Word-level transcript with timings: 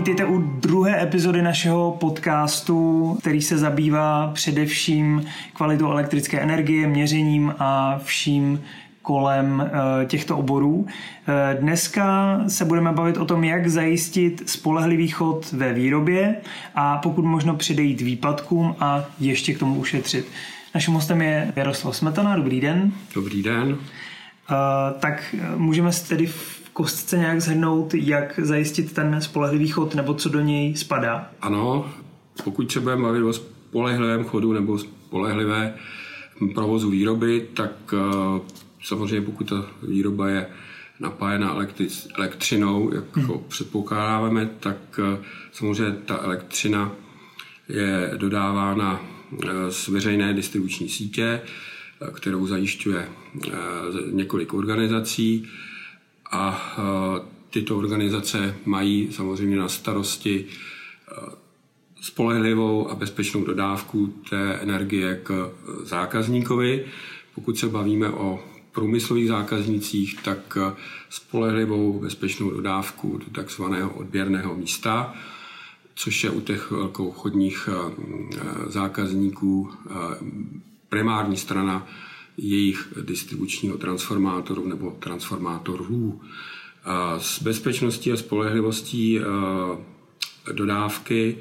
vítejte 0.00 0.24
u 0.24 0.38
druhé 0.38 1.02
epizody 1.02 1.42
našeho 1.42 1.96
podcastu, 2.00 3.16
který 3.20 3.42
se 3.42 3.58
zabývá 3.58 4.30
především 4.34 5.24
kvalitou 5.52 5.90
elektrické 5.90 6.40
energie, 6.40 6.86
měřením 6.86 7.54
a 7.58 8.00
vším 8.04 8.62
kolem 9.02 9.70
eh, 9.70 10.06
těchto 10.06 10.38
oborů. 10.38 10.86
Eh, 11.28 11.56
dneska 11.60 12.40
se 12.48 12.64
budeme 12.64 12.92
bavit 12.92 13.16
o 13.16 13.24
tom, 13.24 13.44
jak 13.44 13.68
zajistit 13.68 14.50
spolehlivý 14.50 15.08
chod 15.08 15.52
ve 15.52 15.72
výrobě 15.72 16.36
a 16.74 16.98
pokud 16.98 17.24
možno 17.24 17.56
předejít 17.56 18.00
výpadkům 18.00 18.76
a 18.80 19.04
ještě 19.18 19.54
k 19.54 19.58
tomu 19.58 19.74
ušetřit. 19.74 20.26
Naším 20.74 20.94
hostem 20.94 21.22
je 21.22 21.52
Jaroslav 21.56 21.96
Smetana. 21.96 22.36
Dobrý 22.36 22.60
den. 22.60 22.92
Dobrý 23.14 23.42
den. 23.42 23.76
Eh, 24.50 24.54
tak 25.00 25.34
můžeme 25.56 25.92
si 25.92 26.08
tedy 26.08 26.26
v 26.26 26.59
kostce 26.80 27.18
nějak 27.18 27.40
zhrnout, 27.40 27.94
jak 27.94 28.40
zajistit 28.42 28.92
ten 28.92 29.20
spolehlivý 29.20 29.68
chod 29.68 29.94
nebo 29.94 30.14
co 30.14 30.28
do 30.28 30.40
něj 30.40 30.76
spadá? 30.76 31.30
Ano, 31.40 31.92
pokud 32.44 32.72
se 32.72 32.80
budeme 32.80 33.02
bavit 33.02 33.22
o 33.22 33.32
spolehlivém 33.32 34.24
chodu 34.24 34.52
nebo 34.52 34.78
spolehlivé 34.78 35.74
provozu 36.54 36.90
výroby, 36.90 37.48
tak 37.54 37.94
samozřejmě 38.82 39.20
pokud 39.20 39.48
ta 39.48 39.66
výroba 39.82 40.28
je 40.28 40.46
napájena 41.00 41.54
elektric, 41.54 42.08
elektřinou, 42.18 42.94
jak 42.94 43.16
hmm. 43.16 43.40
předpokládáme, 43.48 44.50
tak 44.60 44.76
eh, 44.98 45.18
samozřejmě 45.52 45.96
ta 46.06 46.18
elektřina 46.22 46.92
je 47.68 48.10
dodávána 48.16 49.00
eh, 49.44 49.48
z 49.70 49.88
veřejné 49.88 50.34
distribuční 50.34 50.88
sítě, 50.88 51.40
eh, 52.00 52.10
kterou 52.12 52.46
zajišťuje 52.46 53.08
několik 54.10 54.54
organizací 54.54 55.48
a 56.30 56.76
tyto 57.50 57.78
organizace 57.78 58.56
mají 58.64 59.12
samozřejmě 59.12 59.56
na 59.56 59.68
starosti 59.68 60.46
spolehlivou 62.00 62.90
a 62.90 62.94
bezpečnou 62.94 63.44
dodávku 63.44 64.06
té 64.30 64.54
energie 64.54 65.20
k 65.22 65.52
zákazníkovi. 65.82 66.84
Pokud 67.34 67.58
se 67.58 67.68
bavíme 67.68 68.10
o 68.10 68.40
průmyslových 68.72 69.28
zákaznicích, 69.28 70.22
tak 70.22 70.58
eh, 70.60 70.72
spolehlivou 71.08 72.00
bezpečnou 72.00 72.50
dodávku 72.50 73.18
do 73.18 73.30
takzvaného 73.34 73.90
odběrného 73.90 74.54
místa, 74.54 75.14
což 75.94 76.24
je 76.24 76.30
u 76.30 76.40
těch 76.40 76.72
chodních 77.12 77.68
eh, 77.72 77.92
eh, 78.36 78.70
zákazníků 78.70 79.70
primární 80.88 81.36
strana 81.36 81.86
jejich 82.36 82.92
distribučního 83.02 83.78
transformátoru 83.78 84.68
nebo 84.68 84.90
transformátorů. 84.90 86.20
S 87.18 87.42
bezpečností 87.42 88.12
a 88.12 88.16
spolehlivostí 88.16 89.20
dodávky, 90.52 91.38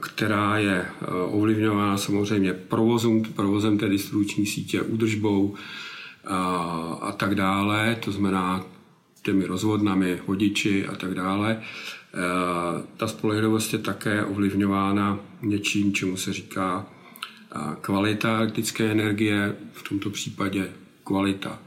která 0.00 0.58
je 0.58 0.86
ovlivňována 1.26 1.98
samozřejmě 1.98 2.52
provozem, 2.52 3.22
provozem 3.22 3.78
té 3.78 3.88
distribuční 3.88 4.46
sítě, 4.46 4.82
údržbou, 4.82 5.54
a, 7.00 7.14
tak 7.16 7.34
dále, 7.34 7.96
to 8.04 8.12
znamená 8.12 8.64
těmi 9.22 9.46
rozvodnami, 9.46 10.20
vodiči 10.26 10.86
a 10.86 10.96
tak 10.96 11.14
dále. 11.14 11.62
Ta 12.96 13.06
spolehlivost 13.08 13.72
je 13.72 13.78
také 13.78 14.24
ovlivňována 14.24 15.20
něčím, 15.42 15.92
čemu 15.92 16.16
se 16.16 16.32
říká 16.32 16.86
kvalita 17.80 18.36
elektrické 18.36 18.90
energie, 18.90 19.56
v 19.72 19.88
tomto 19.88 20.10
případě 20.10 20.72
kvalita 21.04 21.58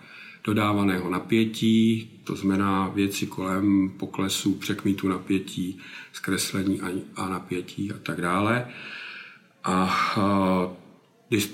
dodávaného 0.44 1.10
napětí, 1.10 2.10
to 2.24 2.36
znamená 2.36 2.88
věci 2.88 3.28
kolem 3.28 3.92
poklesu, 3.98 4.54
překmitu 4.54 5.08
napětí, 5.08 5.78
zkreslení 6.14 6.82
a 7.16 7.30
napětí 7.30 7.92
a 7.92 7.98
tak 8.04 8.22
dále. 8.22 8.68
A 9.64 9.96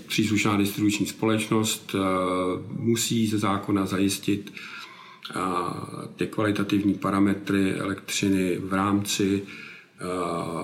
příslušná 0.08 0.58
distribuční 0.58 1.06
společnost 1.06 1.96
musí 2.70 3.28
ze 3.28 3.38
zákona 3.38 3.86
zajistit 3.86 4.54
ty 6.16 6.28
kvalitativní 6.28 6.94
parametry 6.94 7.74
elektřiny 7.74 8.58
v 8.58 8.74
rámci 8.74 9.44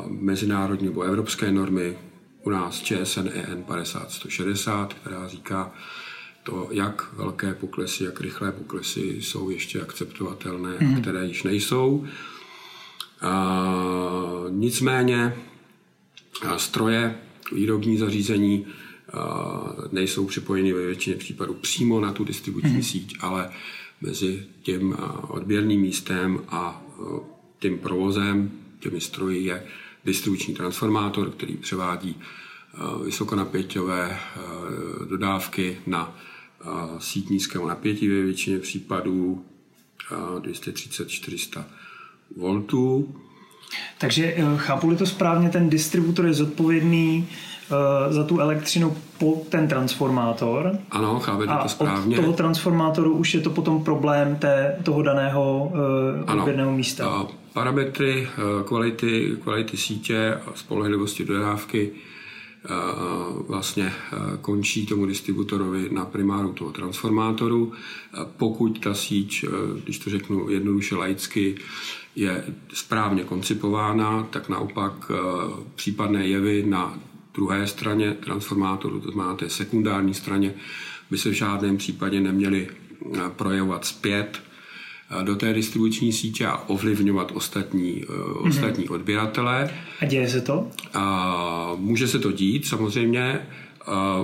mezinárodní 0.08 0.88
nebo 0.88 1.02
evropské 1.02 1.52
normy, 1.52 1.98
u 2.48 2.50
nás 2.50 2.82
ČSN 2.82 3.30
EN 3.34 3.64
50160, 3.64 4.94
která 4.94 5.28
říká 5.28 5.72
to, 6.44 6.68
jak 6.72 7.14
velké 7.14 7.54
poklesy, 7.54 8.04
jak 8.04 8.22
rychlé 8.22 8.52
poklesy 8.52 9.02
jsou 9.02 9.50
ještě 9.50 9.82
akceptovatelné, 9.82 10.78
mm. 10.80 11.02
které 11.02 11.26
již 11.26 11.44
nejsou. 11.44 12.06
A, 13.22 13.64
nicméně 14.50 15.36
stroje, 16.58 17.16
výrobní 17.52 17.98
zařízení 17.98 18.66
nejsou 19.92 20.26
připojeny 20.26 20.74
ve 20.74 20.86
většině 20.86 21.16
případů 21.16 21.54
přímo 21.54 22.02
na 22.02 22.14
tu 22.14 22.24
distribuční 22.24 22.70
hmm. 22.70 22.84
síť, 22.84 23.18
ale 23.20 23.50
mezi 24.02 24.46
tím 24.62 24.96
odběrným 25.28 25.82
místem 25.82 26.40
a 26.50 26.82
tím 27.60 27.80
provozem, 27.80 28.52
těmi 28.80 29.02
stroji 29.02 29.46
je 29.46 29.64
distribuční 30.08 30.54
transformátor, 30.54 31.30
který 31.30 31.58
převádí 31.58 32.16
vysokonapěťové 33.04 34.20
dodávky 35.10 35.78
na 35.88 36.16
síť 37.00 37.30
nízkého 37.30 37.68
napětí 37.68 38.08
ve 38.08 38.22
většině 38.22 38.60
případů 38.60 39.46
230-400 40.40 41.64
voltů. 42.36 43.16
Takže 43.98 44.34
eh, 44.38 44.44
chápu-li 44.58 44.96
to 44.96 45.06
správně, 45.06 45.50
ten 45.50 45.70
distributor 45.70 46.26
je 46.26 46.34
zodpovědný 46.34 47.28
Eh, 47.72 48.14
za 48.14 48.24
tu 48.24 48.40
elektřinu 48.40 48.98
po 49.18 49.42
ten 49.50 49.68
transformátor. 49.68 50.78
Ano, 50.92 51.20
chápete 51.20 51.54
to 51.64 51.70
správně. 51.70 52.18
od 52.18 52.22
toho 52.22 52.34
transformátoru 52.34 53.14
už 53.14 53.34
je 53.34 53.42
to 53.42 53.50
potom 53.50 53.84
problém 53.84 54.36
té, 54.36 54.78
toho 54.84 55.02
daného 55.02 55.72
odběrného 56.34 56.72
místa. 56.72 57.10
A 57.10 57.28
parametry 57.58 58.28
uh, 58.28 58.64
kvality, 58.64 59.38
kvality 59.44 59.78
sítě 59.78 60.34
a 60.46 60.54
spolehlivosti 60.56 61.26
dodávky 61.26 61.92
vlastně 63.48 63.94
končí 64.42 64.86
tomu 64.86 65.06
distributorovi 65.06 65.90
na 65.92 66.06
primáru 66.06 66.54
toho 66.54 66.72
transformátoru. 66.72 67.72
Pokud 68.38 68.80
ta 68.80 68.94
síť, 68.94 69.46
když 69.84 70.00
to 70.00 70.10
řeknu 70.10 70.50
jednoduše 70.50 70.96
laicky, 70.96 71.56
je 72.16 72.44
správně 72.74 73.24
koncipována, 73.24 74.28
tak 74.30 74.50
naopak 74.50 75.12
případné 75.76 76.28
jevy 76.28 76.64
na 76.68 77.00
druhé 77.38 77.68
straně 77.68 78.14
transformátoru, 78.14 79.00
to 79.00 79.12
znamená 79.12 79.36
té 79.36 79.50
sekundární 79.50 80.14
straně, 80.14 80.54
by 81.12 81.18
se 81.18 81.30
v 81.30 81.34
žádném 81.34 81.78
případě 81.78 82.20
neměly 82.20 82.68
eh, 82.70 83.20
projevovat 83.36 83.86
zpět 83.86 84.42
eh, 84.42 84.47
do 85.24 85.36
té 85.36 85.54
distribuční 85.54 86.14
sítě 86.14 86.46
a 86.46 86.58
ovlivňovat 86.58 87.32
ostatní, 87.36 88.04
mm-hmm. 88.04 88.48
ostatní 88.48 88.90
odběratele. 88.90 89.70
A 90.02 90.06
děje 90.06 90.30
se 90.30 90.42
to? 90.42 90.68
A 90.94 91.74
může 91.78 92.08
se 92.08 92.20
to 92.20 92.32
dít 92.32 92.68
samozřejmě. 92.68 93.48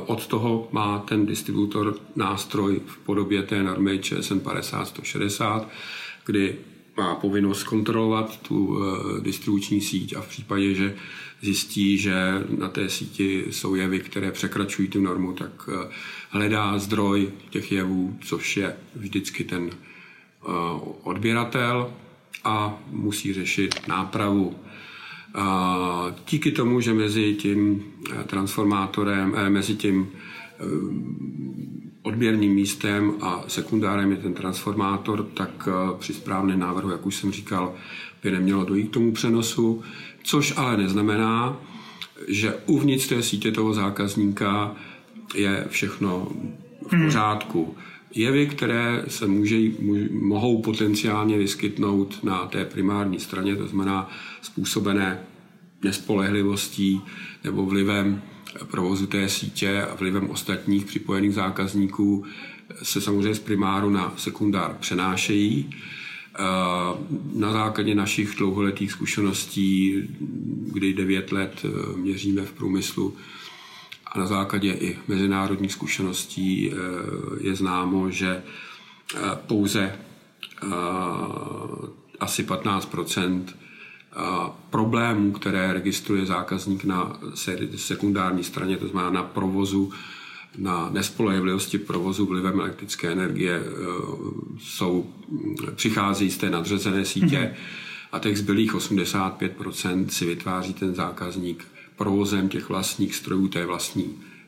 Od 0.05 0.27
toho 0.27 0.67
má 0.71 0.99
ten 0.99 1.25
distributor 1.25 1.95
nástroj 2.15 2.81
v 2.85 2.97
podobě 2.97 3.43
té 3.43 3.63
normy 3.63 3.99
ČSN 3.99 4.37
50-160, 4.37 5.65
kdy 6.25 6.55
má 6.97 7.15
povinnost 7.15 7.63
kontrolovat 7.63 8.37
tu 8.41 8.79
distribuční 9.19 9.81
síť 9.81 10.15
a 10.15 10.21
v 10.21 10.27
případě, 10.27 10.73
že 10.73 10.95
zjistí, 11.43 11.97
že 11.97 12.13
na 12.57 12.69
té 12.69 12.89
síti 12.89 13.45
jsou 13.49 13.75
jevy, 13.75 13.99
které 13.99 14.31
překračují 14.31 14.87
tu 14.87 15.01
normu, 15.01 15.33
tak 15.33 15.69
eh, 15.69 15.89
hledá 16.29 16.79
zdroj 16.79 17.31
těch 17.49 17.71
jevů, 17.71 18.17
což 18.21 18.57
je 18.57 18.75
vždycky 18.95 19.43
ten 19.43 19.69
eh, 19.71 19.92
odběratel 21.03 21.93
a 22.43 22.77
musí 22.91 23.33
řešit 23.33 23.87
nápravu. 23.87 24.55
Díky 26.29 26.51
tomu, 26.51 26.81
že 26.81 26.93
mezi 26.93 27.33
tím 27.33 27.83
eh, 28.11 28.23
transformátorem, 28.23 29.35
mezi 29.49 29.75
tím 29.75 30.11
odběrným 32.01 32.53
místem 32.53 33.13
a 33.21 33.43
sekundárem 33.47 34.11
je 34.11 34.17
ten 34.17 34.33
transformátor, 34.33 35.23
tak 35.23 35.69
při 35.99 36.13
správném 36.13 36.59
návrhu, 36.59 36.89
jak 36.89 37.05
už 37.05 37.15
jsem 37.15 37.31
říkal, 37.31 37.73
by 38.23 38.31
nemělo 38.31 38.65
dojít 38.65 38.87
k 38.87 38.93
tomu 38.93 39.11
přenosu 39.11 39.83
což 40.23 40.53
ale 40.57 40.77
neznamená, 40.77 41.57
že 42.27 42.53
uvnitř 42.65 43.07
té 43.07 43.23
sítě 43.23 43.51
toho 43.51 43.73
zákazníka 43.73 44.75
je 45.35 45.67
všechno 45.69 46.27
v 46.87 46.93
hmm. 46.93 47.11
Jevy, 48.15 48.47
které 48.47 49.03
se 49.07 49.27
může, 49.27 49.59
mohou 50.11 50.61
potenciálně 50.61 51.37
vyskytnout 51.37 52.23
na 52.23 52.47
té 52.47 52.65
primární 52.65 53.19
straně, 53.19 53.55
to 53.55 53.67
znamená 53.67 54.09
způsobené 54.41 55.19
nespolehlivostí 55.83 57.01
nebo 57.43 57.65
vlivem 57.65 58.21
provozu 58.71 59.07
té 59.07 59.29
sítě 59.29 59.81
a 59.81 59.95
vlivem 59.95 60.29
ostatních 60.29 60.85
připojených 60.85 61.33
zákazníků, 61.33 62.25
se 62.83 63.01
samozřejmě 63.01 63.35
z 63.35 63.39
primáru 63.39 63.89
na 63.89 64.13
sekundár 64.17 64.77
přenášejí. 64.79 65.69
Na 67.35 67.53
základě 67.53 67.95
našich 67.95 68.35
dlouholetých 68.37 68.91
zkušeností, 68.91 70.03
kdy 70.73 70.93
9 70.93 71.31
let 71.31 71.65
měříme 71.95 72.41
v 72.41 72.51
průmyslu, 72.51 73.13
a 74.13 74.19
na 74.19 74.25
základě 74.25 74.71
i 74.71 74.99
mezinárodních 75.07 75.71
zkušeností 75.71 76.71
je 77.41 77.55
známo, 77.55 78.11
že 78.11 78.43
pouze 79.47 79.95
asi 82.19 82.43
15% 82.43 83.43
problémů, 84.69 85.31
které 85.31 85.73
registruje 85.73 86.25
zákazník 86.25 86.83
na 86.83 87.19
sekundární 87.75 88.43
straně, 88.43 88.77
to 88.77 88.87
znamená 88.87 89.09
na 89.11 89.23
provozu, 89.23 89.91
na 90.57 90.89
nespolehlivosti 90.89 91.77
provozu 91.77 92.25
vlivem 92.25 92.59
elektrické 92.59 93.11
energie, 93.11 93.61
jsou, 94.59 95.13
přichází 95.75 96.31
z 96.31 96.37
té 96.37 96.49
nadřazené 96.49 97.05
sítě 97.05 97.37
mm-hmm. 97.37 97.53
a 98.11 98.19
těch 98.19 98.37
zbylých 98.37 98.75
85% 98.75 100.07
si 100.07 100.25
vytváří 100.25 100.73
ten 100.73 100.95
zákazník 100.95 101.65
provozem 101.95 102.49
těch 102.49 102.69
vlastních 102.69 103.15
strojů, 103.15 103.47
té 103.47 103.65
vlastní 103.65 104.03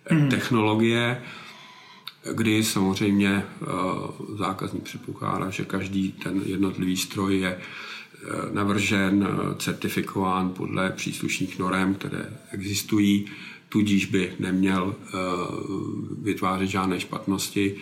mm-hmm. 0.10 0.30
technologie, 0.30 1.22
kdy 2.34 2.64
samozřejmě 2.64 3.30
e, 3.30 3.44
zákazník 4.38 4.84
předpokládá, 4.84 5.50
že 5.50 5.66
každý 5.66 6.12
ten 6.12 6.42
jednotlivý 6.46 6.98
stroj 6.98 7.40
je 7.40 7.60
navržen, 8.54 9.28
certifikován 9.58 10.50
podle 10.50 10.92
příslušných 10.92 11.60
norem, 11.60 11.94
které 11.94 12.30
existují, 12.52 13.26
tudíž 13.70 14.06
by 14.06 14.34
neměl 14.40 14.96
eh, 14.96 15.12
vytvářet 16.22 16.70
žádné 16.70 17.00
špatnosti, 17.00 17.76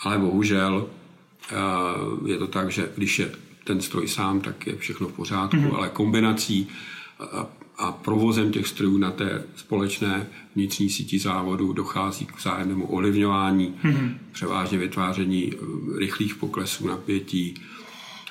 ale 0.00 0.18
bohužel 0.18 0.86
eh, 0.86 1.54
je 2.26 2.38
to 2.38 2.46
tak, 2.46 2.72
že 2.72 2.88
když 2.96 3.18
je 3.18 3.30
ten 3.64 3.80
stroj 3.80 4.08
sám, 4.08 4.40
tak 4.40 4.66
je 4.66 4.76
všechno 4.76 5.08
v 5.08 5.12
pořádku, 5.12 5.56
mm-hmm. 5.56 5.76
ale 5.76 5.88
kombinací 5.88 6.68
a, 7.78 7.84
a 7.86 7.92
provozem 7.92 8.52
těch 8.52 8.66
strojů 8.66 8.98
na 8.98 9.10
té 9.10 9.42
společné 9.56 10.26
vnitřní 10.54 10.90
síti 10.90 11.18
závodu 11.18 11.72
dochází 11.72 12.26
k 12.26 12.36
vzájemnému 12.36 12.86
ovlivňování, 12.86 13.74
mm-hmm. 13.84 14.14
převážně 14.32 14.78
vytváření 14.78 15.52
eh, 15.52 15.98
rychlých 15.98 16.34
poklesů 16.34 16.86
napětí, 16.88 17.54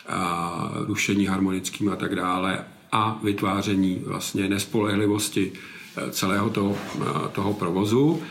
a 0.08 0.72
rušení 0.76 1.26
harmonickým 1.26 1.90
a 1.90 1.96
tak 1.96 2.16
dále 2.16 2.66
a 2.92 3.20
vytváření 3.24 4.02
vlastně 4.06 4.50
nespolehlivosti 4.50 5.52
eh, 5.98 6.12
celého 6.12 6.50
toho, 6.50 6.78
eh, 7.02 7.30
toho 7.32 7.54
provozu. 7.54 8.24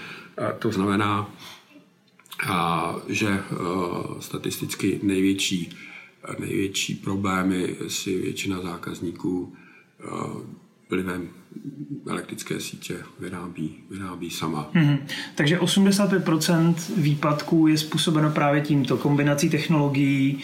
To 0.58 0.72
znamená, 0.72 1.30
že 3.08 3.28
eh, 3.28 3.54
statisticky 4.20 5.00
největší, 5.02 5.76
největší 6.38 6.94
problémy 6.94 7.76
si 7.88 8.18
většina 8.18 8.60
zákazníků 8.60 9.54
vlivem 10.92 11.28
elektrické 12.08 12.60
sítě 12.60 12.96
vyrábí, 13.18 13.74
vyrábí 13.90 14.30
sama. 14.30 14.70
Mm-hmm. 14.74 14.98
Takže 15.34 15.58
85% 15.58 16.74
výpadků 16.96 17.66
je 17.66 17.78
způsobeno 17.78 18.30
právě 18.30 18.60
tímto 18.60 18.96
kombinací 18.96 19.50
technologií, 19.50 20.38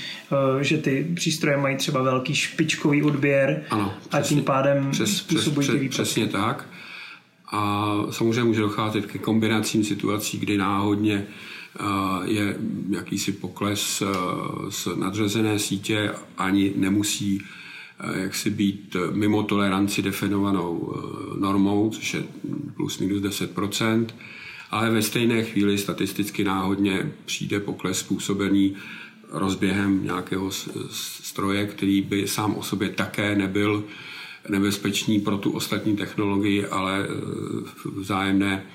eh, 0.61 0.65
že 0.65 0.79
ty 0.79 1.13
přístroje 1.15 1.57
mají 1.57 1.77
třeba 1.77 2.03
velký 2.03 2.35
špičkový 2.35 3.03
odběr 3.03 3.63
ano, 3.71 3.95
přesně, 4.01 4.19
a 4.19 4.23
tím 4.23 4.43
pádem 4.43 4.91
přes, 4.91 5.17
způsobují 5.17 5.67
přes, 5.67 5.75
ty 5.75 5.81
výpadky. 5.81 6.03
Přesně 6.03 6.27
tak. 6.27 6.69
A 7.53 7.95
samozřejmě 8.11 8.45
může 8.45 8.61
docházet 8.61 9.07
ke 9.07 9.19
kombinacím 9.19 9.85
situací, 9.85 10.39
kdy 10.39 10.59
náhodně 10.59 11.27
eh, 11.81 11.85
je 12.25 12.57
jakýsi 12.91 13.33
pokles 13.33 14.03
eh, 14.03 14.07
z 14.69 14.89
nadřazené 14.97 15.59
sítě, 15.59 16.13
ani 16.39 16.73
nemusí 16.77 17.43
jak 18.15 18.35
si 18.35 18.51
být 18.51 18.97
eh, 18.97 19.11
mimo 19.13 19.43
toleranci 19.43 20.03
definovanou 20.03 20.95
eh, 20.95 21.41
normou, 21.41 21.91
což 21.91 22.15
je 22.15 22.25
plus 22.77 22.99
minus 22.99 23.23
10%, 23.23 24.07
ale 24.71 24.91
ve 24.91 25.03
stejné 25.03 25.45
chvíli 25.45 25.79
statisticky 25.79 26.45
náhodně 26.45 27.13
přijde 27.25 27.61
pokles 27.61 27.99
způsobený 27.99 28.77
rozběhem 29.31 30.05
nějakého 30.05 30.51
stroje, 30.91 31.67
který 31.67 32.01
by 32.01 32.29
sám 32.29 32.55
o 32.55 32.63
sobě 32.63 32.89
také 32.89 33.35
nebyl 33.35 33.85
nebezpečný 34.49 35.21
pro 35.21 35.39
tu 35.39 35.51
ostatní 35.51 35.97
technologii, 35.97 36.67
ale 36.67 37.07
v 37.65 37.87
vzájemné, 37.87 38.67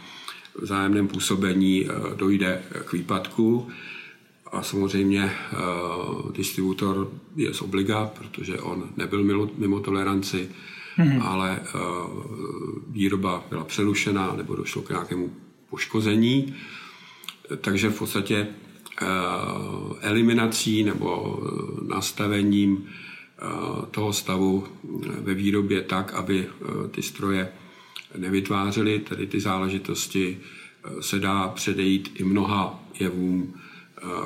vzájemném 0.62 1.08
působení 1.08 1.88
dojde 2.16 2.62
k 2.86 2.94
výpadku. 2.94 3.68
A 4.54 4.64
samozřejmě 4.64 5.32
uh, 5.54 6.32
distributor 6.32 7.12
je 7.36 7.54
z 7.54 7.62
obliga, 7.62 8.12
protože 8.20 8.60
on 8.60 8.90
nebyl 8.98 9.24
mimo, 9.24 9.50
mimo 9.58 9.80
toleranci, 9.80 10.50
hmm. 10.96 11.22
ale 11.22 11.60
uh, 11.60 11.82
výroba 12.88 13.44
byla 13.50 13.64
přerušena 13.64 14.34
nebo 14.38 14.56
došlo 14.56 14.82
k 14.82 14.90
nějakému 14.90 15.34
poškození. 15.70 16.56
Takže 17.62 17.90
v 17.90 18.00
podstatě 18.00 18.48
uh, 19.02 19.08
eliminací 20.02 20.84
nebo 20.84 21.40
nastavením 21.88 22.74
uh, 22.74 23.86
toho 23.86 24.14
stavu 24.14 24.68
ve 25.20 25.34
výrobě 25.34 25.82
tak, 25.82 26.14
aby 26.14 26.48
uh, 26.48 26.88
ty 26.88 27.02
stroje 27.02 27.54
nevytvářely, 28.18 29.00
tedy 29.00 29.28
ty 29.28 29.40
záležitosti, 29.40 30.40
se 31.00 31.20
dá 31.20 31.48
předejít 31.48 32.12
i 32.16 32.24
mnoha 32.24 32.84
jevům, 33.00 33.54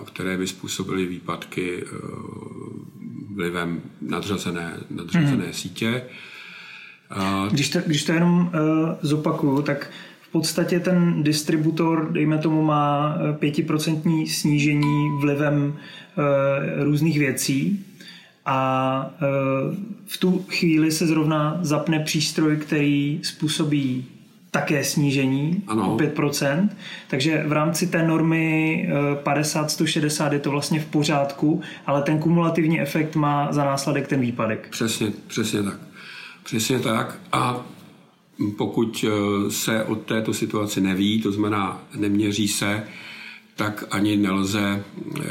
které 0.06 0.38
by 0.38 0.48
způsobily 0.48 1.06
výpadky 1.06 1.84
e, 1.84 1.86
vlivem 3.36 3.82
nadřazené, 4.02 4.78
nadřazené 4.90 5.44
hmm. 5.44 5.54
sítě. 5.54 6.04
Když 7.52 7.70
to, 7.70 7.80
když 7.86 8.04
to 8.04 8.12
jenom 8.12 8.40
uh, 8.40 8.90
zopakuju, 9.02 9.62
tak 9.62 9.92
v 10.22 10.30
podstatě 10.32 10.80
ten 10.80 11.24
distributor, 11.24 12.12
dejme 12.12 12.38
tomu, 12.38 12.62
má 12.62 13.16
e, 13.16 13.34
pětiprocentní 13.34 14.28
snížení 14.28 15.10
vlivem 15.22 15.74
uh, 15.74 16.84
různých 16.84 17.20
věcí 17.20 17.86
a 18.46 19.12
v 20.06 20.18
tu 20.18 20.46
chvíli 20.50 20.92
se 20.92 21.08
zrovna 21.08 21.60
zapne 21.62 22.00
přístroj, 22.00 22.58
který 22.58 23.20
způsobí 23.24 24.06
také 24.52 24.84
snížení 24.84 25.64
ano. 25.68 25.94
o 25.94 25.98
5%, 25.98 26.70
takže 27.08 27.44
v 27.48 27.52
rámci 27.52 27.88
té 27.88 28.08
normy 28.08 28.90
50-160 29.24 30.28
eh, 30.30 30.36
je 30.36 30.40
to 30.40 30.52
vlastně 30.52 30.80
v 30.80 30.86
pořádku, 30.86 31.62
ale 31.86 32.02
ten 32.02 32.20
kumulativní 32.20 32.82
efekt 32.82 33.16
má 33.16 33.52
za 33.52 33.66
následek 33.66 34.08
ten 34.08 34.22
výpadek. 34.22 34.68
Přesně, 34.70 35.12
přesně 35.28 35.64
tak. 35.64 35.80
Přesně 36.44 36.80
tak 36.80 37.20
a 37.32 37.66
pokud 38.58 39.06
eh, 39.08 39.52
se 39.52 39.84
od 39.84 40.02
této 40.02 40.34
situaci 40.34 40.82
neví, 40.82 41.22
to 41.22 41.32
znamená 41.32 41.82
neměří 41.98 42.48
se, 42.48 42.84
tak 43.56 43.84
ani 43.92 44.18
nelze 44.18 44.84
eh, 45.20 45.24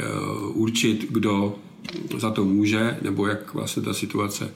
určit, 0.53 1.05
kdo 1.11 1.55
za 2.17 2.31
to 2.31 2.45
může, 2.45 2.97
nebo 3.01 3.27
jak 3.27 3.53
vlastně 3.53 3.83
ta 3.83 3.93
situace 3.93 4.51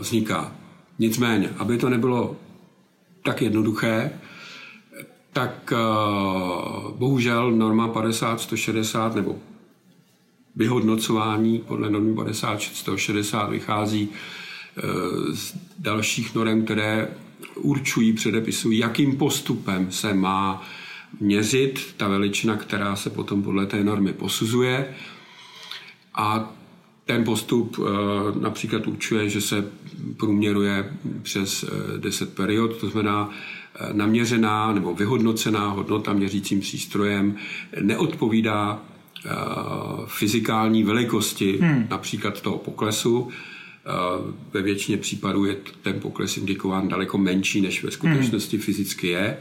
vzniká. 0.00 0.52
Nicméně, 0.98 1.50
aby 1.58 1.78
to 1.78 1.88
nebylo 1.88 2.36
tak 3.22 3.42
jednoduché, 3.42 4.10
tak 5.32 5.72
eh, 5.72 5.76
bohužel 6.96 7.50
norma 7.50 7.88
50-160 7.88 9.14
nebo 9.14 9.38
vyhodnocování 10.56 11.58
podle 11.58 11.90
normy 11.90 12.12
50-160 12.12 13.50
vychází 13.50 14.08
eh, 14.08 14.82
z 15.34 15.54
dalších 15.78 16.34
norm, 16.34 16.64
které 16.64 17.08
určují, 17.54 18.12
předepisují, 18.12 18.78
jakým 18.78 19.16
postupem 19.16 19.92
se 19.92 20.14
má 20.14 20.62
měřit 21.20 21.94
ta 21.96 22.08
veličina, 22.08 22.56
která 22.56 22.96
se 22.96 23.10
potom 23.10 23.42
podle 23.42 23.66
té 23.66 23.84
normy 23.84 24.12
posuzuje. 24.12 24.94
A 26.14 26.52
ten 27.08 27.24
postup 27.24 27.78
eh, 27.78 28.40
například 28.40 28.86
určuje, 28.86 29.28
že 29.28 29.40
se 29.40 29.64
průměruje 30.16 30.92
přes 31.22 31.64
10 31.98 32.28
eh, 32.28 32.34
period, 32.34 32.76
to 32.76 32.90
znamená 32.90 33.30
eh, 33.30 33.88
naměřená 33.92 34.72
nebo 34.72 34.94
vyhodnocená 34.94 35.68
hodnota 35.68 36.12
měřícím 36.12 36.60
přístrojem 36.60 37.36
neodpovídá 37.80 38.82
fyzikální 40.06 40.84
velikosti 40.84 41.58
hmm. 41.60 41.86
například 41.90 42.40
toho 42.40 42.58
poklesu. 42.58 43.28
Ve 44.52 44.62
většině 44.62 44.98
případů 44.98 45.44
je 45.44 45.56
ten 45.82 46.00
pokles 46.00 46.36
indikován 46.36 46.88
daleko 46.88 47.18
menší, 47.18 47.60
než 47.60 47.84
ve 47.84 47.90
skutečnosti 47.90 48.56
hmm. 48.56 48.64
fyzicky 48.64 49.06
je. 49.06 49.38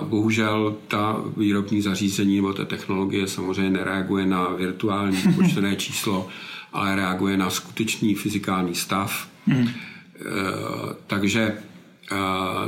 Bohužel 0.00 0.76
ta 0.88 1.24
výrobní 1.36 1.82
zařízení 1.82 2.36
nebo 2.36 2.52
ta 2.52 2.64
technologie 2.64 3.26
samozřejmě 3.26 3.70
nereaguje 3.70 4.26
na 4.26 4.48
virtuální 4.48 5.18
počtené 5.36 5.76
číslo, 5.76 6.28
ale 6.72 6.96
reaguje 6.96 7.36
na 7.36 7.50
skutečný 7.50 8.14
fyzikální 8.14 8.74
stav. 8.74 9.28
Hmm. 9.46 9.68
Takže 11.06 11.40
eh, 11.52 12.16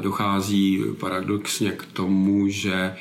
dochází 0.00 0.82
paradoxně 1.00 1.70
k 1.70 1.86
tomu, 1.86 2.48
že 2.48 2.74
eh, 2.74 2.96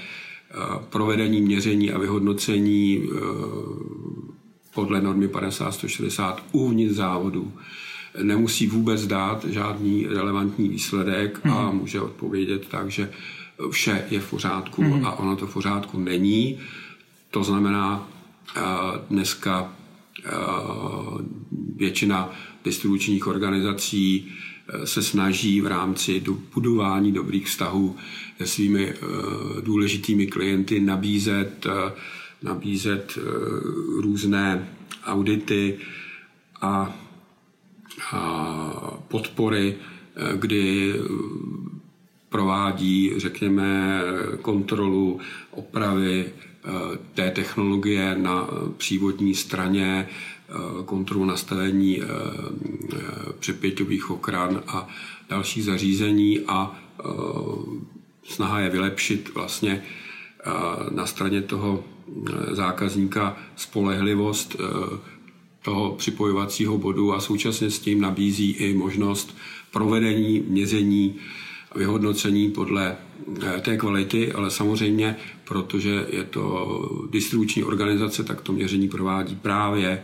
provedení 0.89 1.41
měření 1.41 1.91
a 1.91 1.97
vyhodnocení 1.97 3.09
podle 4.73 5.01
normy 5.01 5.27
50-160 5.27 6.35
uvnitř 6.51 6.95
závodu 6.95 7.53
nemusí 8.23 8.67
vůbec 8.67 9.07
dát 9.07 9.45
žádný 9.45 10.07
relevantní 10.07 10.69
výsledek 10.69 11.39
a 11.45 11.71
může 11.71 12.01
odpovědět 12.01 12.67
tak, 12.67 12.91
že 12.91 13.11
vše 13.71 14.05
je 14.09 14.19
v 14.19 14.29
pořádku 14.29 14.83
mm. 14.83 15.05
a 15.05 15.11
ono 15.11 15.35
to 15.35 15.47
v 15.47 15.53
pořádku 15.53 15.99
není. 15.99 16.59
To 17.31 17.43
znamená, 17.43 18.09
dneska 19.09 19.73
většina 21.75 22.29
distribučních 22.63 23.27
organizací 23.27 24.31
se 24.85 25.03
snaží 25.03 25.61
v 25.61 25.67
rámci 25.67 26.23
budování 26.53 27.11
dobrých 27.11 27.47
vztahů 27.47 27.95
se 28.37 28.47
svými 28.47 28.93
důležitými 29.61 30.27
klienty 30.27 30.79
nabízet, 30.79 31.67
nabízet 32.43 33.17
různé 34.01 34.69
audity 35.05 35.77
a 36.61 36.95
podpory, 39.07 39.75
kdy 40.35 40.93
provádí, 42.29 43.11
řekněme, 43.17 44.01
kontrolu 44.41 45.19
opravy 45.51 46.25
eh, 46.25 46.69
té 47.13 47.31
technologie 47.31 48.15
na 48.17 48.47
přívodní 48.77 49.35
straně, 49.35 50.07
eh, 50.09 50.53
kontrolu 50.85 51.25
nastavení 51.25 52.01
eh, 52.01 52.05
přepěťových 53.39 54.09
okran 54.11 54.63
a 54.67 54.87
dalších 55.29 55.63
zařízení 55.63 56.39
a 56.47 56.79
snaha 58.23 58.59
je 58.59 58.69
vylepšit 58.69 59.33
vlastně 59.35 59.83
na 60.91 61.05
straně 61.05 61.41
toho 61.41 61.83
zákazníka 62.51 63.37
spolehlivost 63.55 64.55
toho 65.61 65.91
připojovacího 65.91 66.77
bodu 66.77 67.13
a 67.13 67.19
současně 67.19 67.71
s 67.71 67.79
tím 67.79 68.01
nabízí 68.01 68.51
i 68.51 68.73
možnost 68.73 69.37
provedení 69.71 70.43
měření 70.47 71.15
vyhodnocení 71.75 72.49
podle 72.49 72.95
eh, 73.43 73.61
té 73.61 73.77
kvality, 73.77 74.31
ale 74.31 74.51
samozřejmě, 74.51 75.15
protože 75.43 76.05
je 76.09 76.23
to 76.23 77.07
distribuční 77.11 77.63
organizace, 77.63 78.23
tak 78.23 78.41
to 78.41 78.53
měření 78.53 78.89
provádí 78.89 79.35
právě 79.35 80.03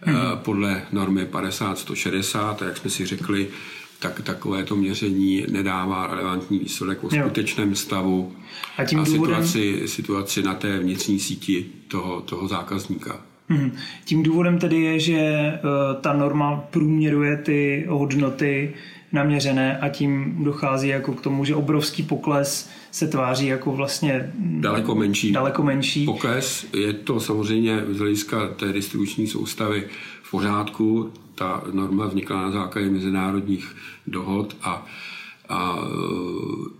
hmm. 0.00 0.16
podle 0.34 0.82
normy 0.92 1.24
50-160 1.24 2.56
a 2.60 2.64
jak 2.64 2.76
jsme 2.76 2.90
si 2.90 3.06
řekli, 3.06 3.48
tak 3.98 4.22
takovéto 4.22 4.76
měření 4.76 5.46
nedává 5.50 6.06
relevantní 6.06 6.58
výsledek 6.58 7.04
o 7.04 7.10
skutečném 7.10 7.74
stavu 7.74 8.32
a, 8.78 8.84
tím 8.84 9.00
a 9.00 9.04
důvodem... 9.04 9.34
situaci, 9.34 9.88
situaci 9.88 10.42
na 10.42 10.54
té 10.54 10.78
vnitřní 10.78 11.20
síti 11.20 11.66
toho, 11.88 12.20
toho 12.20 12.48
zákazníka. 12.48 13.20
Hmm. 13.48 13.72
Tím 14.04 14.22
důvodem 14.22 14.58
tedy 14.58 14.76
je, 14.82 15.00
že 15.00 15.52
uh, 15.52 16.00
ta 16.00 16.12
norma 16.12 16.56
průměruje 16.56 17.36
ty 17.36 17.86
hodnoty 17.88 18.74
naměřené 19.16 19.78
a 19.78 19.88
tím 19.88 20.36
dochází 20.44 20.88
jako 20.88 21.12
k 21.12 21.20
tomu, 21.20 21.44
že 21.44 21.54
obrovský 21.54 22.02
pokles 22.02 22.70
se 22.90 23.08
tváří 23.08 23.46
jako 23.46 23.72
vlastně 23.72 24.32
daleko 24.38 24.94
menší. 24.94 25.32
Daleko 25.32 25.62
menší. 25.62 26.04
Pokles 26.04 26.66
je 26.72 26.92
to 26.92 27.20
samozřejmě 27.20 27.84
z 27.88 27.98
hlediska 27.98 28.48
té 28.48 28.72
distribuční 28.72 29.26
soustavy 29.26 29.84
v 30.22 30.30
pořádku. 30.30 31.12
Ta 31.34 31.64
norma 31.72 32.06
vznikla 32.06 32.42
na 32.42 32.50
základě 32.50 32.90
mezinárodních 32.90 33.76
dohod 34.06 34.56
a, 34.62 34.86
a 35.48 35.78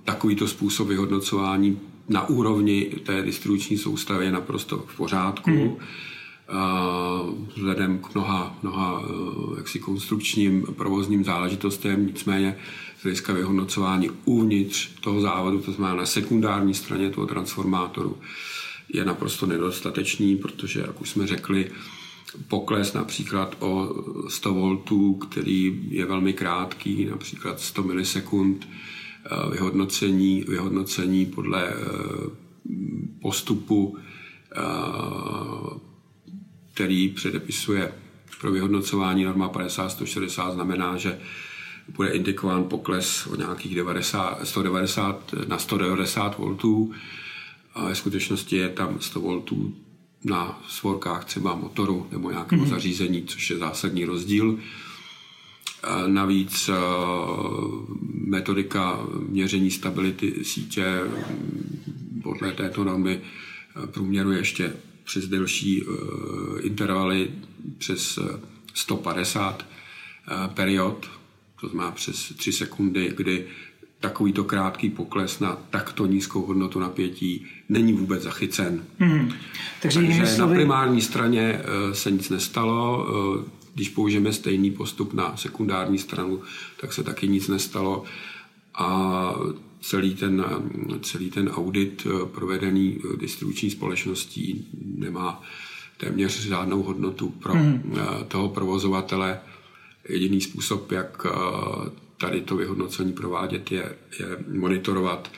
takovýto 0.04 0.48
způsob 0.48 0.88
vyhodnocování 0.88 1.78
na 2.08 2.28
úrovni 2.28 2.84
té 3.02 3.22
distribuční 3.22 3.78
soustavy 3.78 4.24
je 4.24 4.32
naprosto 4.32 4.84
v 4.86 4.96
pořádku. 4.96 5.50
Hmm 5.50 5.76
vzhledem 7.56 7.98
k 7.98 8.14
mnoha, 8.14 8.58
mnoha 8.62 9.02
eh, 9.04 9.56
jaksi 9.56 9.78
konstrukčním 9.78 10.66
provozním 10.76 11.24
záležitostem, 11.24 12.06
nicméně 12.06 12.56
z 12.98 13.02
hlediska 13.02 13.32
vyhodnocování 13.32 14.10
uvnitř 14.24 14.88
toho 15.00 15.20
závodu, 15.20 15.60
to 15.60 15.72
znamená 15.72 15.96
na 15.96 16.06
sekundární 16.06 16.74
straně 16.74 17.10
toho 17.10 17.26
transformátoru, 17.26 18.18
je 18.92 19.04
naprosto 19.04 19.46
nedostatečný, 19.46 20.36
protože, 20.36 20.80
jak 20.80 21.00
už 21.00 21.10
jsme 21.10 21.26
řekli, 21.26 21.70
pokles 22.48 22.92
například 22.92 23.56
o 23.60 23.94
100 24.28 24.54
V, 24.54 25.18
který 25.28 25.82
je 25.88 26.06
velmi 26.06 26.32
krátký, 26.32 27.04
například 27.04 27.60
100 27.60 27.82
milisekund, 27.82 28.68
eh, 29.24 29.50
vyhodnocení, 29.50 30.44
vyhodnocení 30.48 31.26
podle 31.26 31.68
eh, 31.68 31.74
postupu 33.20 33.96
který 36.76 37.08
předepisuje 37.08 37.92
pro 38.40 38.52
vyhodnocování 38.52 39.24
norma 39.24 39.48
50-160, 39.48 40.54
znamená, 40.54 40.96
že 40.96 41.18
bude 41.88 42.08
indikován 42.08 42.64
pokles 42.64 43.26
o 43.26 43.36
nějakých 43.36 43.74
90, 43.74 44.46
190 44.46 45.34
na 45.48 45.58
190 45.58 46.38
V 46.38 46.88
a 47.74 47.84
ve 47.84 47.94
skutečnosti 47.94 48.56
je 48.56 48.68
tam 48.68 49.00
100 49.00 49.20
V 49.20 49.42
na 50.24 50.62
svorkách 50.68 51.24
třeba 51.24 51.54
motoru 51.54 52.06
nebo 52.12 52.30
nějakého 52.30 52.64
mm-hmm. 52.64 52.68
zařízení, 52.68 53.22
což 53.22 53.50
je 53.50 53.58
zásadní 53.58 54.04
rozdíl. 54.04 54.58
Navíc 56.06 56.70
metodika 58.12 59.00
měření 59.28 59.70
stability 59.70 60.44
sítě 60.44 61.00
podle 62.22 62.52
této 62.52 62.84
normy 62.84 63.20
průměruje 63.86 64.38
ještě 64.38 64.72
přes 65.06 65.28
delší 65.28 65.82
eh, 65.82 66.60
intervaly 66.60 67.30
přes 67.78 68.18
150 68.74 69.62
eh, 69.62 70.34
eh, 70.44 70.48
period, 70.54 71.10
to 71.60 71.68
znamená 71.68 71.90
přes 71.90 72.32
3 72.36 72.52
sekundy, 72.52 73.12
kdy 73.16 73.46
takovýto 74.00 74.44
krátký 74.44 74.90
pokles 74.90 75.40
na 75.40 75.58
takto 75.70 76.06
nízkou 76.06 76.46
hodnotu 76.46 76.80
napětí 76.80 77.46
není 77.68 77.92
vůbec 77.92 78.22
zachycen. 78.22 78.84
Hmm. 78.98 79.32
Takže, 79.82 80.00
Takže 80.00 80.38
na 80.38 80.48
primární 80.48 81.00
straně 81.00 81.60
se 81.92 82.10
nic 82.10 82.30
nestalo. 82.30 83.06
Když 83.74 83.88
použijeme 83.88 84.32
stejný 84.32 84.70
postup 84.70 85.14
na 85.14 85.36
sekundární 85.36 85.98
stranu, 85.98 86.42
tak 86.80 86.92
se 86.92 87.02
taky 87.02 87.28
nic 87.28 87.48
nestalo. 87.48 88.04
A 88.74 89.34
celý 89.80 90.14
ten, 90.14 90.44
celý 91.02 91.30
ten 91.30 91.48
audit 91.48 92.06
eh, 92.06 92.26
provedený 92.26 92.98
eh, 92.98 93.16
distribuční 93.16 93.70
společností 93.70 94.68
nemá 94.96 95.42
téměř 95.96 96.40
žádnou 96.40 96.82
hodnotu 96.82 97.28
pro 97.28 97.54
mm. 97.54 97.96
toho 98.28 98.48
provozovatele. 98.48 99.40
Jediný 100.08 100.40
způsob, 100.40 100.92
jak 100.92 101.26
tady 102.16 102.40
to 102.40 102.56
vyhodnocení 102.56 103.12
provádět, 103.12 103.72
je, 103.72 103.96
je 104.20 104.26
monitorovat, 104.58 105.30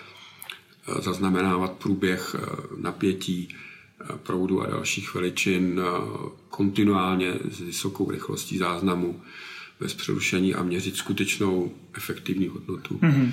zaznamenávat 1.00 1.72
průběh 1.72 2.36
napětí 2.76 3.48
proudu 4.22 4.62
a 4.62 4.66
dalších 4.66 5.14
veličin 5.14 5.80
kontinuálně 6.48 7.34
s 7.50 7.60
vysokou 7.60 8.10
rychlostí 8.10 8.58
záznamu 8.58 9.20
bez 9.80 9.94
přerušení 9.94 10.54
a 10.54 10.62
měřit 10.62 10.96
skutečnou 10.96 11.72
efektivní 11.94 12.48
hodnotu 12.48 12.94
mm-hmm. 12.94 13.32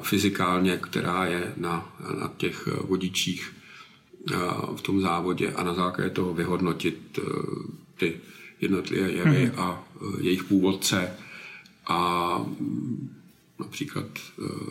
fyzikálně, 0.00 0.76
která 0.76 1.24
je 1.24 1.54
na, 1.56 1.96
na 2.20 2.32
těch 2.36 2.66
vodičích 2.66 3.52
v 4.76 4.80
tom 4.82 5.00
závodě 5.00 5.52
a 5.52 5.62
na 5.64 5.74
základě 5.74 6.10
toho 6.10 6.34
vyhodnotit 6.34 7.18
e, 7.18 7.22
ty 7.96 8.20
jednotlivé 8.60 9.10
jevy 9.10 9.46
mm-hmm. 9.46 9.60
a 9.60 9.84
jejich 10.20 10.44
původce 10.44 11.10
a 11.86 12.38
mm, 12.38 13.10
například 13.60 14.06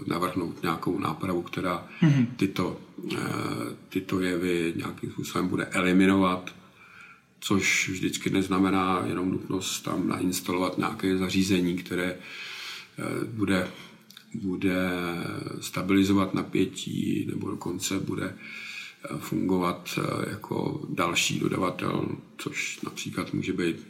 navrhnout 0.07 0.63
nějakou 0.63 1.00
nápravu, 1.00 1.41
která 1.41 1.88
mm-hmm. 2.01 2.27
tyto, 2.35 2.77
tyto 3.89 4.19
jevy 4.19 4.74
nějakým 4.75 5.12
způsobem 5.12 5.47
bude 5.47 5.65
eliminovat 5.65 6.51
což 7.46 7.90
vždycky 7.90 8.30
neznamená 8.30 9.04
jenom 9.08 9.32
nutnost 9.32 9.80
tam 9.80 10.08
nainstalovat 10.08 10.78
nějaké 10.78 11.18
zařízení, 11.18 11.78
které 11.78 12.06
eh, 12.12 13.25
bude, 13.25 13.72
bude 14.34 14.90
stabilizovat 15.62 16.34
napětí 16.34 17.25
nebo 17.30 17.50
dokonce 17.50 18.00
bude 18.00 18.36
eh, 18.36 19.18
fungovat 19.20 20.00
eh, 20.00 20.30
jako 20.30 20.82
další 20.90 21.40
dodavatel, 21.40 22.08
což 22.38 22.80
například 22.82 23.34
může 23.34 23.54
být 23.54 23.88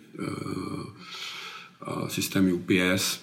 systém 2.07 2.53
UPS 2.53 3.19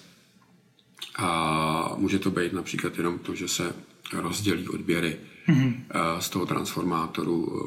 a 1.15 1.95
může 1.97 2.19
to 2.19 2.31
být 2.31 2.53
například 2.53 2.97
jenom 2.97 3.19
to, 3.19 3.35
že 3.35 3.47
se 3.47 3.75
rozdělí 4.13 4.67
odběry 4.67 5.17
mm-hmm. 5.47 5.75
z 6.19 6.29
toho 6.29 6.45
transformátoru 6.45 7.63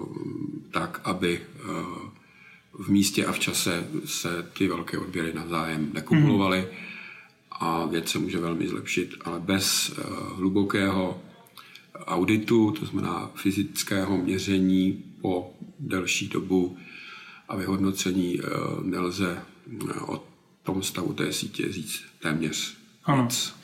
tak, 0.71 1.01
aby 1.05 1.41
v 2.79 2.89
místě 2.89 3.27
a 3.27 3.33
v 3.33 3.39
čase 3.39 3.89
se 4.05 4.51
ty 4.59 4.69
velké 4.69 4.99
odběry 4.99 5.33
navzájem 5.35 5.91
nekumulovaly 5.93 6.59
mm. 6.59 6.67
a 7.51 7.87
věc 7.87 8.09
se 8.09 8.19
může 8.19 8.39
velmi 8.39 8.69
zlepšit, 8.69 9.15
ale 9.25 9.41
bez 9.41 9.91
uh, 9.91 10.39
hlubokého 10.39 11.23
auditu, 12.07 12.71
to 12.71 12.87
znamená 12.87 13.31
fyzického 13.35 14.17
měření 14.19 15.05
po 15.21 15.55
delší 15.79 16.29
dobu 16.29 16.77
a 17.49 17.57
vyhodnocení 17.57 18.41
nelze 18.83 19.43
o 20.07 20.25
tom 20.63 20.83
stavu 20.83 21.13
té 21.13 21.33
sítě 21.33 21.73
říct 21.73 22.03
téměř 22.23 22.77
ano. 23.07 23.23
Nic. 23.23 23.57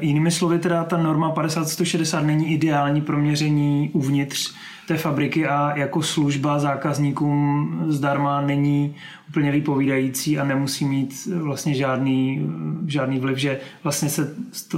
Jinými 0.00 0.30
slovy, 0.30 0.58
teda 0.58 0.84
ta 0.84 0.96
norma 0.96 1.30
50 1.30 2.22
není 2.22 2.52
ideální 2.52 3.00
pro 3.00 3.18
měření 3.18 3.90
uvnitř 3.92 4.54
té 4.86 4.96
fabriky 4.96 5.46
a 5.46 5.76
jako 5.76 6.02
služba 6.02 6.58
zákazníkům 6.58 7.84
zdarma 7.88 8.40
není 8.40 8.96
úplně 9.28 9.50
vypovídající 9.50 10.38
a 10.38 10.44
nemusí 10.44 10.84
mít 10.84 11.26
vlastně 11.26 11.74
žádný, 11.74 12.50
žádný 12.86 13.18
vliv, 13.18 13.38
že 13.38 13.60
vlastně 13.82 14.08
se 14.08 14.36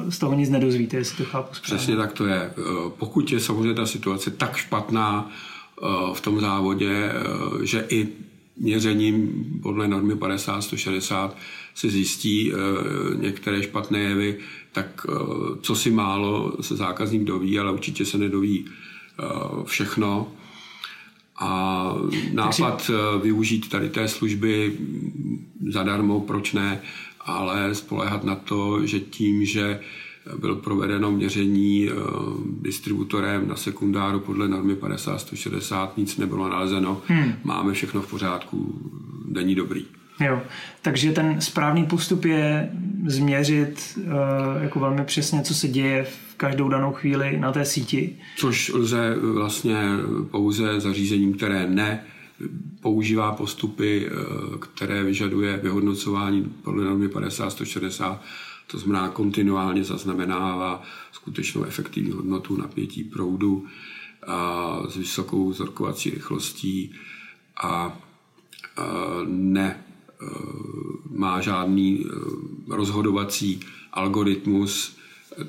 z 0.09 0.19
toho 0.19 0.35
nic 0.35 0.51
nedozvíte, 0.51 0.97
jestli 0.97 1.17
to 1.17 1.31
chápu 1.31 1.55
správně. 1.55 1.77
Přesně 1.77 1.97
tak 1.97 2.13
to 2.13 2.27
je. 2.27 2.37
Eh, 2.37 2.53
pokud 2.99 3.33
je 3.33 3.41
samozřejmě 3.41 3.75
ta 3.75 3.87
situace 3.87 4.31
tak 4.31 4.57
špatná 4.57 5.31
eh, 5.31 5.87
v 6.15 6.21
tom 6.21 6.41
závodě, 6.41 6.91
eh, 6.93 7.67
že 7.67 7.87
i 7.89 8.09
měřením 8.57 9.45
podle 9.63 9.89
normy 9.89 10.15
50-160 10.15 11.31
se 11.77 11.91
zjistí 11.91 12.53
některé 13.17 13.63
špatné 13.63 13.99
jevy, 13.99 14.39
tak 14.73 15.07
co 15.61 15.75
si 15.75 15.91
málo 15.91 16.57
se 16.61 16.77
zákazník 16.77 17.25
doví, 17.25 17.59
ale 17.59 17.73
určitě 17.73 18.05
se 18.05 18.19
nedoví 18.19 18.65
Eh, 19.19 19.65
všechno. 19.65 20.33
A 21.39 21.95
nápad 22.33 22.91
eh, 22.91 23.19
využít 23.23 23.69
tady 23.69 23.89
té 23.89 24.09
služby 24.09 24.79
zadarmo, 25.69 26.21
proč 26.21 26.53
ne, 26.53 26.81
ale 27.21 27.75
spolehat 27.75 28.25
na 28.25 28.35
to, 28.35 28.87
že 28.87 29.01
tím, 29.01 29.45
že 29.45 29.81
bylo 30.39 30.57
provedeno 30.57 31.13
měření 31.13 31.89
eh, 31.89 31.93
distributorem 32.61 33.49
na 33.49 33.57
sekundáru 33.57 34.21
podle 34.21 34.49
normy 34.49 34.75
50-160, 34.75 35.89
nic 35.97 36.17
nebylo 36.17 36.49
nalezeno, 36.49 37.03
hmm. 37.07 37.33
máme 37.45 37.73
všechno 37.73 38.03
v 38.03 38.11
pořádku, 38.11 38.81
není 39.29 39.55
dobrý. 39.55 39.87
Jo, 40.21 40.43
takže 40.83 41.13
ten 41.13 41.41
správný 41.41 41.87
postup 41.87 42.25
je 42.25 42.71
změřit 43.07 43.99
uh, 43.99 44.13
jako 44.63 44.81
velmi 44.81 45.05
přesně, 45.05 45.43
co 45.43 45.55
se 45.55 45.69
děje 45.69 46.05
v 46.05 46.35
každou 46.37 46.69
danou 46.69 46.93
chvíli 46.93 47.37
na 47.41 47.53
té 47.53 47.65
síti. 47.65 48.19
Což 48.37 48.69
lze 48.69 49.17
vlastně 49.21 49.77
pouze 50.31 50.81
zařízením, 50.81 51.35
které 51.35 51.67
ne 51.67 52.05
používá 52.81 53.33
postupy, 53.33 54.11
uh, 54.11 54.57
které 54.57 55.03
vyžaduje 55.03 55.57
vyhodnocování 55.57 56.53
podle 56.63 56.85
normy 56.85 57.09
50-160, 57.09 58.19
to 58.67 58.79
znamená 58.79 59.09
kontinuálně 59.09 59.85
zaznamenává 59.85 60.83
skutečnou 61.13 61.65
efektivní 61.65 62.11
hodnotu 62.11 62.57
napětí 62.57 63.05
proudu 63.05 63.67
a 64.27 64.79
s 64.89 64.97
vysokou 64.97 65.51
vzorkovací 65.51 66.11
rychlostí 66.11 66.95
a 67.63 67.99
ne 69.27 69.77
Eh, 69.79 69.86
má 71.11 71.41
žádný 71.41 72.05
eh, 72.05 72.11
rozhodovací 72.69 73.61
algoritmus, 73.93 74.97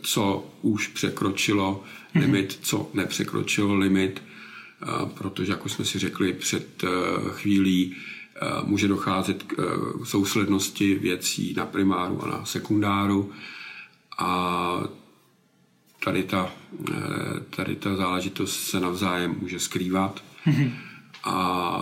co 0.01 0.49
už 0.61 0.87
překročilo 0.87 1.83
mhm. 2.13 2.23
limit, 2.23 2.59
co 2.61 2.89
nepřekročilo 2.93 3.75
limit, 3.75 4.21
eh, 4.21 4.85
protože, 5.13 5.51
jak 5.51 5.65
už 5.65 5.71
jsme 5.71 5.85
si 5.85 5.99
řekli 5.99 6.33
před 6.33 6.83
chvílí, 7.29 7.95
může 8.63 8.87
docházet 8.87 9.43
k 9.43 9.55
souslednosti 10.03 10.95
věcí 10.95 11.53
na 11.57 11.65
primáru 11.65 12.23
a 12.23 12.27
na 12.27 12.45
sekundáru 12.45 13.31
a 14.17 14.83
tady 16.03 16.23
ta, 16.23 16.51
tady 17.55 17.75
ta 17.75 17.95
záležitost 17.95 18.59
se 18.59 18.79
navzájem 18.79 19.35
může 19.39 19.59
skrývat 19.59 20.23
mhm. 20.45 20.71
a 21.23 21.79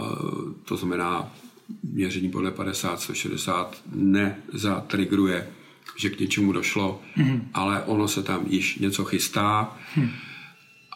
to 0.66 0.78
znamená 0.78 1.32
měření 1.84 2.30
podle 2.30 2.52
50, 2.52 3.02
160 3.02 3.82
nezatrigruje, 3.96 5.48
že 5.98 6.10
k 6.10 6.20
něčemu 6.20 6.52
došlo, 6.52 7.02
mm-hmm. 7.18 7.42
ale 7.54 7.84
ono 7.84 8.08
se 8.08 8.24
tam 8.24 8.46
již 8.48 8.78
něco 8.80 9.06
chystá 9.06 9.78
mm. 9.98 10.10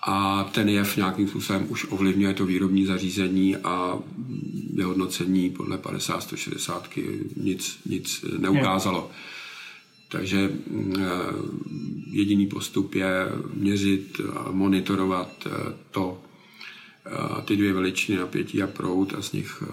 a 0.04 0.44
ten 0.44 0.70
jev 0.70 0.98
nějakým 0.98 1.28
způsobem 1.28 1.66
už 1.70 1.86
ovlivňuje 1.90 2.34
to 2.34 2.46
výrobní 2.46 2.86
zařízení 2.86 3.58
a 3.58 4.00
vyhodnocení 4.74 5.50
podle 5.50 5.78
50, 5.78 6.24
160 6.24 6.90
nic, 7.38 7.80
nic 7.86 8.26
neukázalo. 8.38 9.00
Yeah. 9.00 9.40
Takže 10.10 10.50
mm, 10.70 10.94
eh, 11.00 11.08
jediný 12.12 12.48
postup 12.48 12.96
je 12.96 13.28
měřit 13.54 14.22
a 14.36 14.52
monitorovat 14.52 15.48
eh, 15.48 15.74
to, 15.92 16.22
ty 17.46 17.56
dvě 17.56 17.74
veličiny 17.74 18.18
napětí 18.18 18.64
a 18.64 18.68
proud 18.68 19.14
a 19.14 19.22
z 19.22 19.32
nich 19.32 19.64
eh, 19.64 19.68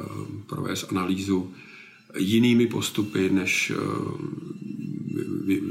provést 0.47 0.87
analýzu 0.91 1.55
jinými 2.19 2.67
postupy, 2.67 3.31
než 3.31 3.73
eh, 3.77 3.77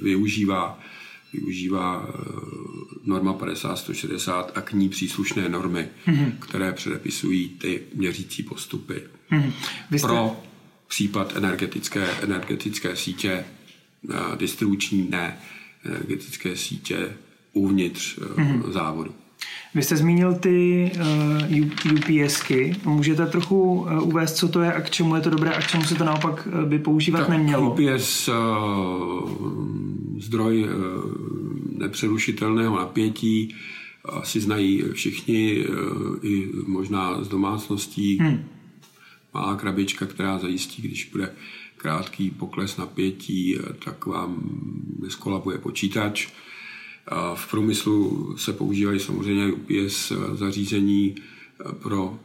využívá, 0.01 0.79
využívá 1.33 2.07
eh, 2.09 2.13
norma 3.03 3.33
50-160 3.33 4.45
a 4.55 4.61
k 4.61 4.73
ní 4.73 4.89
příslušné 4.89 5.49
normy, 5.49 5.87
mm-hmm. 6.07 6.31
které 6.39 6.71
předepisují 6.71 7.49
ty 7.49 7.81
měřící 7.93 8.43
postupy. 8.43 9.03
Mm-hmm. 9.31 9.51
Jste... 9.91 10.07
Pro 10.07 10.43
případ 10.87 11.35
energetické, 11.35 12.07
energetické 12.21 12.95
sítě, 12.95 13.45
distribuční 14.37 15.07
ne, 15.09 15.39
energetické 15.85 16.57
sítě 16.57 17.17
uvnitř 17.53 18.17
mm-hmm. 18.19 18.71
závodu. 18.71 19.15
Vy 19.75 19.83
jste 19.83 19.97
zmínil 19.97 20.33
ty 20.33 20.91
uh, 20.95 21.93
UPSky. 21.93 22.75
Můžete 22.85 23.25
trochu 23.25 23.73
uh, 23.73 24.07
uvést, 24.07 24.33
co 24.35 24.47
to 24.47 24.61
je 24.61 24.73
a 24.73 24.81
k 24.81 24.89
čemu 24.89 25.15
je 25.15 25.21
to 25.21 25.29
dobré 25.29 25.51
a 25.51 25.61
k 25.61 25.67
čemu 25.67 25.83
se 25.83 25.95
to 25.95 26.03
naopak 26.03 26.47
uh, 26.47 26.69
by 26.69 26.79
používat 26.79 27.19
tak 27.19 27.29
nemělo? 27.29 27.71
UPS 27.71 28.27
uh, 28.27 28.35
zdroj 30.19 30.63
uh, 30.63 30.69
nepřerušitelného 31.77 32.77
napětí 32.77 33.55
asi 34.05 34.39
znají 34.39 34.83
všichni, 34.93 35.65
uh, 35.67 35.75
i 36.21 36.49
možná 36.67 37.23
z 37.23 37.27
domácností. 37.27 38.17
Hmm. 38.17 38.43
Malá 39.33 39.55
krabička, 39.55 40.05
která 40.05 40.37
zajistí, 40.37 40.81
když 40.81 41.09
bude 41.11 41.31
krátký 41.77 42.31
pokles 42.31 42.77
napětí, 42.77 43.57
tak 43.85 44.05
vám 44.05 44.49
neskolabuje 45.01 45.57
počítač. 45.57 46.27
V 47.35 47.51
průmyslu 47.51 48.33
se 48.37 48.53
používají 48.53 48.99
samozřejmě 48.99 49.53
UPS 49.53 50.11
zařízení 50.33 51.15
eh, 51.15 51.73
pro 51.73 52.19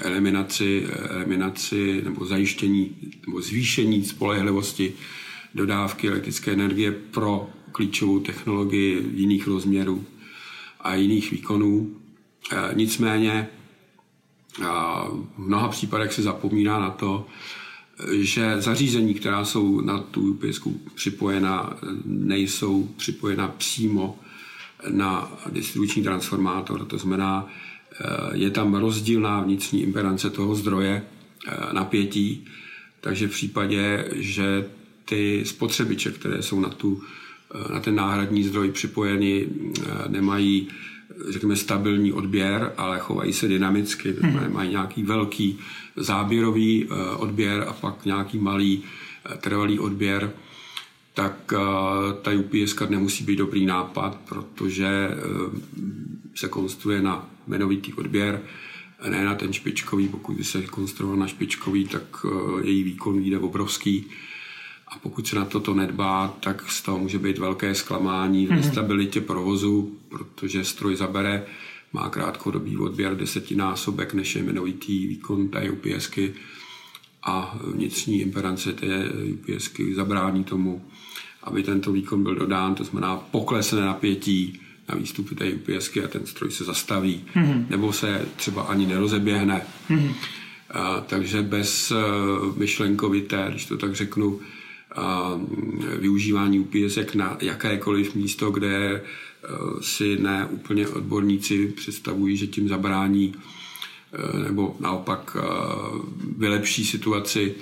eliminaci, 0.00 0.86
eliminaci 1.08 2.02
nebo 2.04 2.26
zajištění 2.26 2.96
nebo 3.26 3.42
zvýšení 3.42 4.04
spolehlivosti 4.04 4.94
dodávky 5.54 6.08
elektrické 6.08 6.52
energie 6.52 6.92
pro 6.92 7.50
klíčovou 7.72 8.18
technologii 8.20 9.10
jiných 9.14 9.46
rozměrů 9.46 10.04
a 10.80 10.94
jiných 10.94 11.30
výkonů. 11.30 11.96
Eh, 12.52 12.56
nicméně 12.74 13.48
v 14.58 15.38
mnoha 15.38 15.68
případech 15.68 16.12
se 16.12 16.22
zapomíná 16.22 16.78
na 16.78 16.90
to, 16.90 17.26
že 18.12 18.60
zařízení, 18.60 19.14
která 19.14 19.44
jsou 19.44 19.80
na 19.80 19.98
tu 19.98 20.30
UPS 20.30 20.60
připojena, 20.94 21.76
nejsou 22.04 22.88
připojena 22.96 23.48
přímo 23.48 24.18
na 24.88 25.32
distribuční 25.50 26.02
transformátor. 26.02 26.84
To 26.84 26.98
znamená, 26.98 27.46
eh, 27.46 28.06
je 28.32 28.50
tam 28.50 28.74
rozdílná 28.74 29.40
vnitřní 29.40 29.82
impedance 29.82 30.30
toho 30.30 30.54
zdroje 30.54 31.02
eh, 31.46 31.72
napětí, 31.72 32.46
takže 33.00 33.28
v 33.28 33.30
případě, 33.30 34.08
že 34.14 34.68
ty 35.04 35.42
spotřebiče, 35.46 36.10
které 36.10 36.42
jsou 36.42 36.60
na, 36.60 36.68
tu, 36.68 37.02
eh, 37.54 37.72
na 37.72 37.80
ten 37.80 37.94
náhradní 37.94 38.44
zdroj 38.44 38.70
připojeny, 38.70 39.46
nemají 40.08 40.68
řekněme, 41.28 41.56
stabilní 41.56 42.12
odběr, 42.12 42.72
ale 42.76 42.98
chovají 42.98 43.32
se 43.32 43.48
dynamicky, 43.48 44.14
hmm. 44.20 44.52
mají 44.52 44.70
nějaký 44.70 45.02
velký 45.02 45.58
záběrový 45.96 46.88
odběr 47.16 47.64
a 47.68 47.72
pak 47.72 48.04
nějaký 48.04 48.38
malý 48.38 48.82
trvalý 49.40 49.78
odběr, 49.78 50.32
tak 51.14 51.52
eh, 51.52 51.58
ta 52.22 52.30
UPS 52.30 52.76
nemusí 52.88 53.24
být 53.24 53.36
dobrý 53.36 53.66
nápad, 53.66 54.20
protože 54.28 54.86
eh, 54.86 55.16
se 56.34 56.48
konstruuje 56.48 57.02
na 57.02 57.30
jmenovitý 57.46 57.94
odběr, 57.94 58.42
ne 59.08 59.24
na 59.24 59.34
ten 59.34 59.52
špičkový. 59.52 60.08
Pokud 60.08 60.36
by 60.36 60.44
se 60.44 60.62
konstruoval 60.62 61.16
na 61.16 61.26
špičkový, 61.26 61.88
tak 61.88 62.02
eh, 62.24 62.66
její 62.66 62.82
výkon 62.82 63.18
vyjde 63.18 63.38
obrovský. 63.38 64.06
A 64.88 64.98
pokud 64.98 65.26
se 65.26 65.36
na 65.36 65.44
toto 65.44 65.74
nedbá, 65.74 66.36
tak 66.40 66.70
z 66.70 66.82
toho 66.82 66.98
může 66.98 67.18
být 67.18 67.38
velké 67.38 67.74
zklamání 67.74 68.46
v 68.46 68.50
mm-hmm. 68.50 68.70
stabilitě 68.72 69.20
provozu, 69.20 69.98
protože 70.08 70.64
stroj 70.64 70.96
zabere, 70.96 71.46
má 71.92 72.08
krátkodobý 72.08 72.76
odběr 72.76 73.16
desetinásobek 73.16 74.14
než 74.14 74.34
je 74.36 74.42
jmenovitý 74.42 75.06
výkon 75.06 75.48
té 75.48 75.70
UPSky 75.70 76.34
a 77.22 77.58
vnitřní 77.74 78.20
impedance 78.20 78.72
té 78.72 78.86
UPSky 79.32 79.94
zabrání 79.94 80.44
tomu, 80.44 80.84
aby 81.42 81.62
tento 81.62 81.92
výkon 81.92 82.22
byl 82.22 82.34
dodán, 82.34 82.74
to 82.74 82.84
znamená 82.84 83.16
poklesne 83.16 83.80
napětí 83.80 84.60
na 84.88 84.94
výstupy 84.94 85.34
té 85.34 85.52
UPSky 85.52 86.04
a 86.04 86.08
ten 86.08 86.26
stroj 86.26 86.50
se 86.50 86.64
zastaví, 86.64 87.24
mm-hmm. 87.34 87.66
nebo 87.70 87.92
se 87.92 88.26
třeba 88.36 88.62
ani 88.62 88.86
nerozeběhne. 88.86 89.66
Mm-hmm. 89.90 90.14
A, 90.70 91.00
takže 91.00 91.42
bez 91.42 91.92
myšlenkovité, 92.56 93.46
když 93.50 93.66
to 93.66 93.76
tak 93.76 93.94
řeknu, 93.94 94.40
a, 94.96 95.30
využívání 95.98 96.60
UPS 96.60 96.98
na 97.14 97.36
jakékoliv 97.40 98.14
místo, 98.14 98.50
kde 98.50 99.02
si 99.80 100.18
ne 100.18 100.46
úplně 100.50 100.88
odborníci 100.88 101.66
představují, 101.66 102.36
že 102.36 102.46
tím 102.46 102.68
zabrání 102.68 103.34
nebo 104.44 104.76
naopak 104.80 105.36
vylepší 106.36 106.86
situaci 106.86 107.54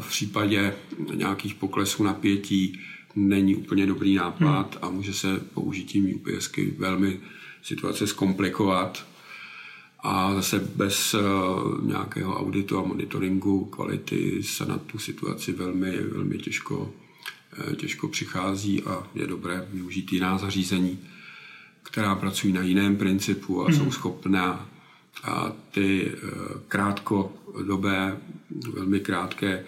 v 0.00 0.08
případě 0.08 0.74
nějakých 1.14 1.54
poklesů 1.54 2.02
napětí 2.02 2.80
není 3.16 3.56
úplně 3.56 3.86
dobrý 3.86 4.14
nápad 4.14 4.74
hmm. 4.74 4.78
a 4.82 4.90
může 4.90 5.14
se 5.14 5.40
použitím 5.54 6.14
UPSky 6.14 6.74
velmi 6.78 7.20
situace 7.62 8.06
zkomplikovat 8.06 9.06
a 10.00 10.34
zase 10.34 10.58
bez 10.58 11.14
nějakého 11.82 12.40
auditu 12.40 12.78
a 12.78 12.82
monitoringu 12.82 13.64
kvality 13.64 14.42
se 14.42 14.66
na 14.66 14.78
tu 14.78 14.98
situaci 14.98 15.52
velmi, 15.52 15.96
velmi 15.96 16.38
těžko, 16.38 16.92
těžko 17.76 18.08
přichází 18.08 18.82
a 18.82 19.06
je 19.14 19.26
dobré 19.26 19.68
využít 19.72 20.12
jiná 20.12 20.38
zařízení, 20.38 20.98
která 21.82 22.14
pracují 22.14 22.52
na 22.52 22.62
jiném 22.62 22.96
principu 22.96 23.62
a 23.62 23.64
hmm. 23.64 23.74
jsou 23.74 23.90
schopná 23.90 24.68
a 25.22 25.52
ty 25.70 26.06
e, 26.06 26.28
krátkodobé, 26.68 28.16
velmi 28.72 29.00
krátké 29.00 29.64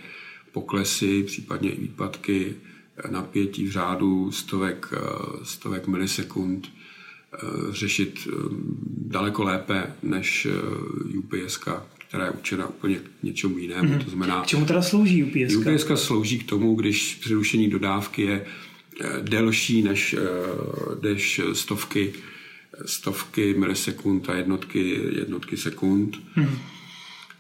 poklesy, 0.52 1.22
případně 1.22 1.70
i 1.70 1.80
výpadky 1.80 2.54
napětí 3.10 3.66
v 3.66 3.70
řádu 3.70 4.32
stovek, 4.32 4.88
e, 4.92 4.98
stovek 5.44 5.86
milisekund 5.86 6.66
e, 6.66 7.38
řešit 7.72 8.28
daleko 9.06 9.44
lépe 9.44 9.94
než 10.02 10.46
UPS, 11.18 11.60
která 12.08 12.24
je 12.24 12.30
určena 12.30 12.68
úplně 12.68 12.96
k 12.96 13.22
něčemu 13.22 13.58
jinému. 13.58 13.88
Mm-hmm. 13.88 14.04
To 14.04 14.10
znamená, 14.10 14.42
k 14.42 14.46
čemu 14.46 14.66
teda 14.66 14.82
slouží 14.82 15.24
UPS? 15.24 15.54
UPS 15.54 16.02
slouží 16.04 16.38
k 16.38 16.48
tomu, 16.48 16.74
když 16.74 17.14
přerušení 17.14 17.70
dodávky 17.70 18.22
je 18.22 18.46
delší 19.22 19.82
než, 19.82 20.16
než 21.02 21.40
stovky 21.52 22.12
stovky 22.86 23.54
milisekund 23.54 24.28
a 24.28 24.34
jednotky, 24.34 25.00
jednotky 25.12 25.56
sekund. 25.56 26.22
Hmm. 26.34 26.58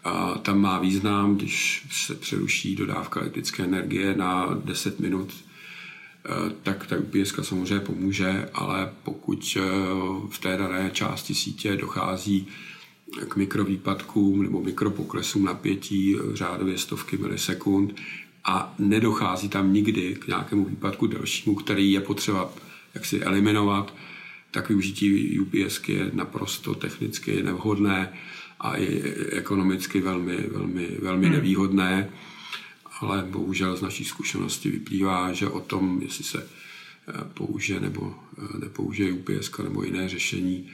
A 0.04 0.38
tam 0.38 0.60
má 0.60 0.78
význam, 0.78 1.36
když 1.36 1.86
se 1.90 2.14
přeruší 2.14 2.76
dodávka 2.76 3.20
elektrické 3.20 3.62
energie 3.62 4.16
na 4.16 4.60
10 4.64 5.00
minut, 5.00 5.32
eh, 5.34 6.52
tak 6.62 6.86
ta 6.86 6.96
UPS 6.96 7.34
samozřejmě 7.42 7.80
pomůže, 7.80 8.48
ale 8.54 8.92
pokud 9.02 9.56
eh, 9.56 9.60
v 10.30 10.38
té 10.38 10.56
dané 10.56 10.90
části 10.92 11.34
sítě 11.34 11.76
dochází 11.76 12.46
k 13.28 13.36
mikrovýpadkům 13.36 14.42
nebo 14.42 14.62
mikropoklesům 14.62 15.44
napětí 15.44 16.16
řádově 16.34 16.78
stovky 16.78 17.16
milisekund 17.16 17.94
a 18.44 18.74
nedochází 18.78 19.48
tam 19.48 19.72
nikdy 19.72 20.14
k 20.14 20.26
nějakému 20.26 20.64
výpadku 20.64 21.06
delšímu, 21.06 21.54
který 21.54 21.92
je 21.92 22.00
potřeba 22.00 22.52
jaksi 22.94 23.20
eliminovat, 23.20 23.94
tak 24.54 24.68
využití 24.68 25.40
UPS 25.40 25.88
je 25.88 26.10
naprosto 26.12 26.74
technicky 26.74 27.42
nevhodné 27.42 28.12
a 28.60 28.76
i 28.76 29.02
ekonomicky 29.30 30.00
velmi, 30.00 30.36
velmi, 30.36 30.88
velmi 31.02 31.26
hmm. 31.26 31.34
nevýhodné. 31.34 32.10
Ale 33.00 33.22
bohužel 33.22 33.76
z 33.76 33.82
naší 33.82 34.04
zkušenosti 34.04 34.70
vyplývá, 34.70 35.32
že 35.32 35.48
o 35.48 35.60
tom, 35.60 36.02
jestli 36.02 36.24
se 36.24 36.38
eh, 36.38 37.12
použije 37.34 37.80
nebo 37.80 38.14
eh, 38.38 38.58
nepoužije 38.58 39.12
UPS 39.12 39.58
nebo 39.62 39.82
jiné 39.82 40.08
řešení, 40.08 40.70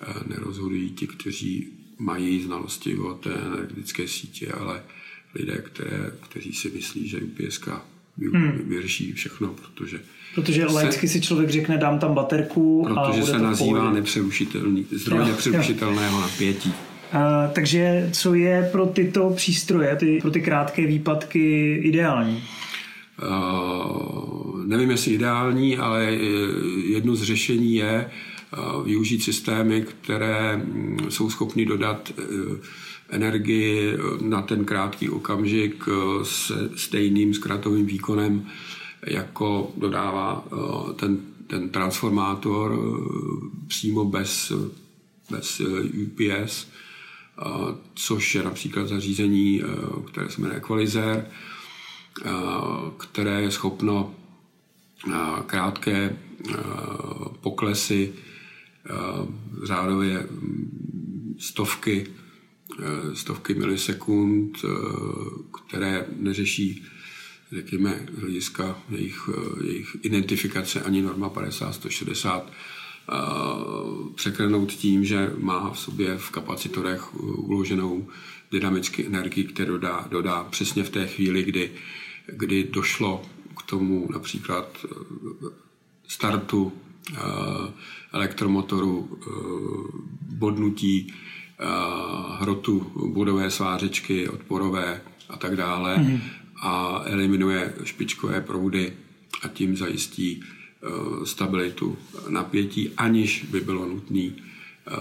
eh, 0.00 0.14
nerozhodují 0.26 0.90
ti, 0.90 1.06
kteří 1.06 1.68
mají 1.98 2.42
znalosti 2.42 2.96
o 2.98 3.14
té 3.14 3.34
energetické 3.34 4.08
sítě, 4.08 4.52
ale 4.52 4.82
lidé, 5.34 5.58
které, 5.58 6.12
kteří 6.20 6.52
si 6.52 6.70
myslí, 6.70 7.08
že 7.08 7.20
UPS 7.20 7.60
hmm. 8.18 8.62
vyřeší 8.66 9.12
všechno, 9.12 9.48
protože 9.48 10.00
Protože 10.34 10.66
laicky 10.66 11.08
si 11.08 11.20
člověk 11.20 11.50
řekne, 11.50 11.78
dám 11.78 11.98
tam 11.98 12.14
baterku 12.14 12.82
protože 12.84 13.00
a 13.00 13.10
Protože 13.10 13.22
se 13.22 13.38
nazývá 13.38 13.92
nepřerušitelný, 13.92 14.86
zdroj 14.90 15.18
jo, 15.18 15.24
nepřerušitelného 15.24 16.16
jo. 16.16 16.20
napětí. 16.20 16.74
A, 17.12 17.48
takže 17.48 18.08
co 18.12 18.34
je 18.34 18.68
pro 18.72 18.86
tyto 18.86 19.30
přístroje, 19.30 19.96
ty, 19.96 20.18
pro 20.20 20.30
ty 20.30 20.40
krátké 20.40 20.86
výpadky 20.86 21.74
ideální? 21.74 22.44
Uh, 23.22 24.66
nevím, 24.66 24.90
jestli 24.90 25.12
ideální, 25.12 25.78
ale 25.78 26.12
jedno 26.84 27.16
z 27.16 27.22
řešení 27.22 27.74
je 27.74 28.10
uh, 28.58 28.84
využít 28.86 29.22
systémy, 29.22 29.84
které 30.02 30.56
mm, 30.56 30.98
jsou 31.08 31.30
schopny 31.30 31.66
dodat 31.66 32.12
uh, 32.18 32.56
energii 33.12 33.92
na 34.20 34.42
ten 34.42 34.64
krátký 34.64 35.10
okamžik 35.10 35.84
se 36.22 36.70
stejným 36.76 37.34
zkratovým 37.34 37.86
výkonem 37.86 38.46
jako 39.06 39.72
dodává 39.76 40.44
eh, 40.46 40.92
ten, 40.94 41.18
ten 41.46 41.68
transformátor 41.68 42.78
eh, 42.78 43.66
přímo 43.66 44.04
bez, 44.04 44.52
bez 45.30 45.60
eh, 45.60 45.64
UPS, 46.02 46.68
což 47.94 48.34
je 48.34 48.42
například 48.42 48.88
zařízení, 48.88 49.62
které 50.06 50.30
se 50.30 50.40
jmenuje 50.40 50.58
Equalizer, 50.58 51.26
které 52.98 53.42
je 53.42 53.50
schopno 53.50 54.14
krátké 55.46 56.16
poklesy 57.40 58.12
řádově 59.62 60.26
stovky, 61.38 62.06
stovky 63.14 63.54
milisekund, 63.54 64.64
které 65.68 66.06
neřeší 66.16 66.84
řekněme, 67.52 68.06
hlediska 68.20 68.78
jejich, 68.90 69.30
jejich 69.64 69.96
identifikace 70.02 70.82
ani 70.82 71.02
norma 71.02 71.30
50-160 71.30 72.42
překlenout 74.14 74.72
tím, 74.72 75.04
že 75.04 75.32
má 75.38 75.70
v 75.70 75.78
sobě 75.78 76.18
v 76.18 76.30
kapacitorech 76.30 77.14
uloženou 77.20 78.08
dynamicky 78.50 79.06
energii, 79.06 79.44
kterou 79.44 79.72
dodá, 79.72 80.06
dodá 80.10 80.44
přesně 80.44 80.82
v 80.82 80.90
té 80.90 81.06
chvíli, 81.06 81.42
kdy, 81.42 81.72
kdy 82.26 82.64
došlo 82.64 83.22
k 83.58 83.62
tomu 83.62 84.08
například 84.12 84.86
startu 86.08 86.72
elektromotoru, 88.12 89.18
bodnutí 90.22 91.14
hrotu 92.38 92.92
bodové 93.06 93.50
svářečky, 93.50 94.28
odporové 94.28 95.00
a 95.28 95.36
tak 95.36 95.56
dále. 95.56 95.96
Mm-hmm 95.96 96.20
a 96.62 97.02
eliminuje 97.04 97.72
špičkové 97.84 98.40
proudy 98.40 98.92
a 99.42 99.48
tím 99.48 99.76
zajistí 99.76 100.42
eh, 100.42 101.26
stabilitu 101.26 101.96
napětí, 102.28 102.90
aniž 102.96 103.46
by 103.50 103.60
bylo 103.60 103.86
nutné 103.86 104.20
eh, 104.20 104.92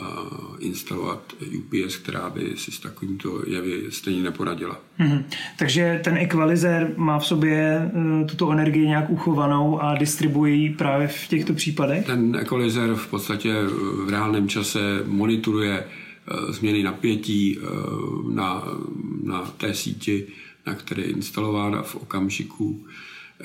instalovat 0.59 1.33
UPS, 1.57 1.97
která 1.97 2.29
by 2.29 2.53
si 2.55 2.71
s 2.71 2.79
takovýmto 2.79 3.41
jevy 3.47 3.83
stejně 3.89 4.23
neporadila. 4.23 4.79
Mm-hmm. 4.99 5.23
Takže 5.57 6.01
ten 6.03 6.17
equalizer 6.17 6.93
má 6.97 7.19
v 7.19 7.25
sobě 7.25 7.91
tuto 8.29 8.51
energii 8.51 8.87
nějak 8.87 9.09
uchovanou 9.09 9.81
a 9.81 9.95
distribuje 9.95 10.53
ji 10.53 10.69
právě 10.69 11.07
v 11.07 11.27
těchto 11.27 11.53
případech? 11.53 12.05
Ten 12.05 12.35
equalizer 12.35 12.95
v 12.95 13.07
podstatě 13.07 13.53
v 14.05 14.09
reálném 14.09 14.49
čase 14.49 14.79
monitoruje 15.05 15.83
změny 16.49 16.83
napětí 16.83 17.57
uh, 17.57 18.33
na, 18.33 18.63
na 19.23 19.41
té 19.41 19.73
síti 19.73 20.27
na 20.65 20.75
které 20.75 21.03
je 21.03 21.09
instalována 21.09 21.81
v 21.81 21.95
okamžiku, 21.95 22.85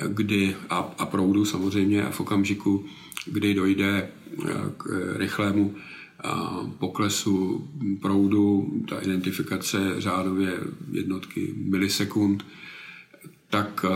kdy, 0.09 0.57
a, 0.71 0.95
a 0.99 1.07
proudu 1.07 1.45
samozřejmě, 1.45 2.05
a 2.05 2.11
v 2.11 2.21
okamžiku, 2.21 2.85
kdy 3.27 3.55
dojde 3.55 4.09
eh, 4.09 4.53
k 4.77 4.87
rychlému 5.17 5.75
eh, 5.75 6.31
poklesu 6.79 7.69
proudu, 8.01 8.73
ta 8.89 8.99
identifikace 9.01 10.01
řádově 10.01 10.61
jednotky 10.93 11.55
milisekund, 11.57 12.47
tak 13.51 13.85
eh, 13.85 13.91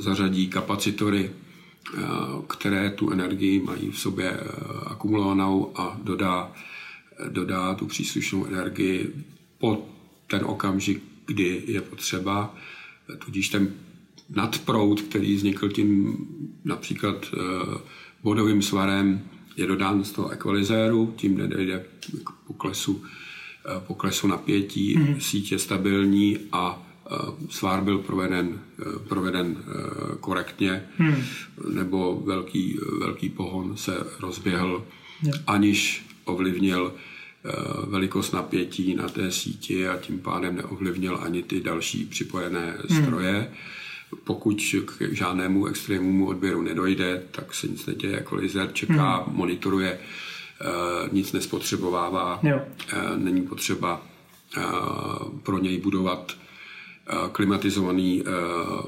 zařadí 0.00 0.48
kapacitory, 0.48 1.30
které 2.48 2.90
tu 2.90 3.10
energii 3.10 3.62
mají 3.62 3.90
v 3.90 3.98
sobě 3.98 4.40
akumulovanou 4.86 5.72
a 5.74 5.98
dodá, 6.02 6.52
dodá 7.28 7.74
tu 7.74 7.86
příslušnou 7.86 8.46
energii 8.46 9.12
po 9.58 9.86
ten 10.26 10.44
okamžik, 10.44 11.02
kdy 11.26 11.62
je 11.66 11.80
potřeba. 11.80 12.54
Tudíž 13.18 13.48
ten 13.48 13.74
nadproud, 14.30 15.00
který 15.00 15.34
vznikl 15.34 15.68
tím 15.68 16.16
například 16.64 17.26
eh, 17.34 17.78
bodovým 18.22 18.62
svarem, 18.62 19.20
je 19.56 19.66
dodán 19.66 20.04
z 20.04 20.12
toho 20.12 20.28
ekvalizéru, 20.28 21.14
tím 21.16 21.38
nedojde 21.38 21.84
k 22.24 22.30
poklesu, 22.46 23.02
eh, 23.04 23.80
poklesu 23.86 24.26
napětí, 24.26 24.98
mm. 24.98 25.20
síť 25.20 25.52
je 25.52 25.58
stabilní 25.58 26.38
a 26.52 26.82
eh, 26.82 27.14
svár 27.48 27.84
byl 27.84 27.98
proveden, 27.98 28.60
proveden 29.08 29.56
korektně, 30.20 30.82
mm. 30.98 31.14
nebo 31.74 32.22
velký, 32.24 32.78
velký 33.00 33.28
pohon 33.28 33.76
se 33.76 34.06
rozběhl, 34.20 34.86
aniž 35.46 36.05
ovlivnil 36.26 36.94
velikost 37.86 38.32
napětí 38.32 38.94
na 38.94 39.08
té 39.08 39.32
síti 39.32 39.88
a 39.88 39.96
tím 39.96 40.18
pádem 40.18 40.56
neovlivnil 40.56 41.18
ani 41.22 41.42
ty 41.42 41.60
další 41.60 42.04
připojené 42.04 42.78
stroje. 43.02 43.32
Hmm. 43.32 43.46
Pokud 44.24 44.74
k 44.84 45.14
žádnému 45.14 45.66
extrémnímu 45.66 46.26
odběru 46.26 46.62
nedojde, 46.62 47.22
tak 47.30 47.54
se 47.54 47.68
nic 47.68 47.86
neděje. 47.86 48.20
Kolizer 48.20 48.70
čeká, 48.72 49.16
hmm. 49.16 49.36
monitoruje, 49.36 49.98
nic 51.12 51.32
nespotřebovává, 51.32 52.40
jo. 52.42 52.60
není 53.16 53.42
potřeba 53.42 54.06
pro 55.42 55.58
něj 55.58 55.78
budovat 55.78 56.36
klimatizovaný 57.32 58.24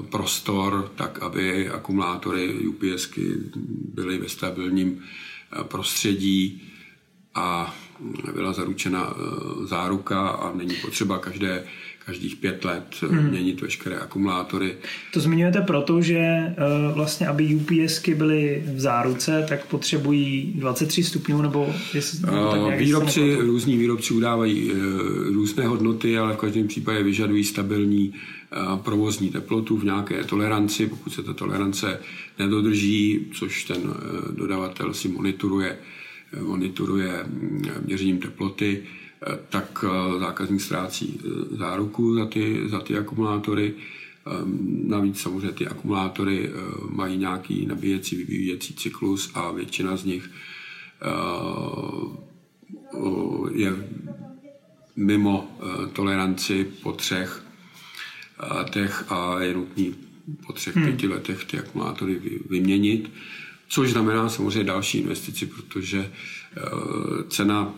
prostor, 0.09 0.91
tak 0.95 1.19
aby 1.21 1.69
akumulátory 1.69 2.67
UPSky 2.67 3.33
byly 3.93 4.17
ve 4.17 4.29
stabilním 4.29 5.03
prostředí 5.63 6.63
a 7.39 7.75
byla 8.33 8.53
zaručena 8.53 9.13
záruka 9.63 10.27
a 10.27 10.55
není 10.55 10.75
potřeba 10.75 11.17
každé 11.17 11.63
každých 12.05 12.35
pět 12.35 12.65
let 12.65 12.95
hmm. 13.09 13.29
měnit 13.29 13.61
veškeré 13.61 13.97
akumulátory. 13.97 14.75
To 15.13 15.19
zmiňujete 15.19 15.61
proto, 15.61 16.01
že 16.01 16.19
vlastně, 16.93 17.27
aby 17.27 17.55
UPSky 17.55 18.15
byly 18.15 18.63
v 18.75 18.79
záruce, 18.79 19.45
tak 19.49 19.65
potřebují 19.65 20.53
23 20.55 21.03
stupňů, 21.03 21.41
nebo 21.41 21.73
jestli, 21.93 22.19
nebo 22.25 22.51
tak 22.51 22.79
Výrobci, 22.79 23.35
různí 23.35 23.77
výrobci 23.77 24.13
udávají 24.13 24.71
různé 25.33 25.67
hodnoty, 25.67 26.17
ale 26.17 26.33
v 26.33 26.37
každém 26.37 26.67
případě 26.67 27.03
vyžadují 27.03 27.43
stabilní 27.43 28.13
provozní 28.83 29.29
teplotu 29.29 29.77
v 29.77 29.83
nějaké 29.83 30.23
toleranci. 30.23 30.87
Pokud 30.87 31.13
se 31.13 31.23
ta 31.23 31.33
tolerance 31.33 31.99
nedodrží, 32.39 33.27
což 33.33 33.63
ten 33.63 33.81
dodavatel 34.31 34.93
si 34.93 35.07
monitoruje, 35.07 35.77
monitoruje 36.41 37.25
měřením 37.85 38.19
teploty, 38.19 38.83
tak 39.49 39.85
eh, 39.87 40.19
zákazník 40.19 40.61
ztrácí 40.61 41.19
eh, 41.19 41.55
záruku 41.55 42.15
za 42.15 42.25
ty, 42.25 42.69
za 42.69 42.79
ty 42.79 42.97
akumulátory. 42.97 43.73
Ehm, 44.27 44.81
navíc 44.87 45.19
samozřejmě 45.21 45.51
ty 45.51 45.67
akumulátory 45.67 46.49
eh, 46.49 46.51
mají 46.89 47.17
nějaký 47.17 47.65
nabíjecí, 47.65 48.15
vyvíjecí 48.15 48.73
cyklus 48.73 49.31
a 49.33 49.51
většina 49.51 49.97
z 49.97 50.05
nich 50.05 50.29
je 53.51 53.75
mimo 54.95 55.57
toleranci 55.93 56.67
po 56.83 56.91
třech 56.91 57.43
letech 58.49 59.11
a 59.11 59.39
je 59.39 59.53
nutný 59.53 59.95
po 60.47 60.53
třech, 60.53 60.75
hmm. 60.75 60.85
pěti 60.85 61.07
letech 61.07 61.45
ty 61.45 61.59
akumulátory 61.59 62.21
vyměnit, 62.49 63.11
což 63.69 63.91
znamená 63.91 64.29
samozřejmě 64.29 64.63
další 64.63 64.97
investici, 64.97 65.45
protože 65.45 66.11
cena 67.29 67.73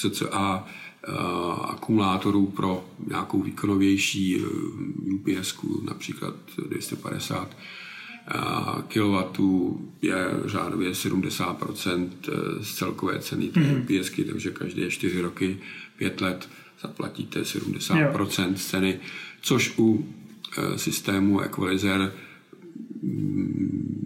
cca 0.00 0.64
eh, 0.64 1.12
akumulátorů 1.62 2.46
pro 2.46 2.84
nějakou 3.06 3.42
výkonovější 3.42 4.36
eh, 4.36 4.46
UPS, 5.14 5.54
například 5.82 6.34
250 6.68 7.56
kW 8.88 9.40
je 10.02 10.16
řádově 10.44 10.90
70% 10.90 12.08
eh, 12.28 12.64
z 12.64 12.74
celkové 12.74 13.18
ceny 13.18 13.48
té 13.48 13.60
mm-hmm. 13.60 14.00
UPSky, 14.00 14.24
takže 14.24 14.50
každé 14.50 14.90
4 14.90 15.20
roky, 15.20 15.58
5 15.96 16.20
let 16.20 16.48
zaplatíte 16.82 17.42
70% 17.42 18.48
jo. 18.48 18.54
ceny, 18.54 19.00
což 19.40 19.74
u 19.78 20.14
systému 20.76 21.40
Equalizer 21.40 22.12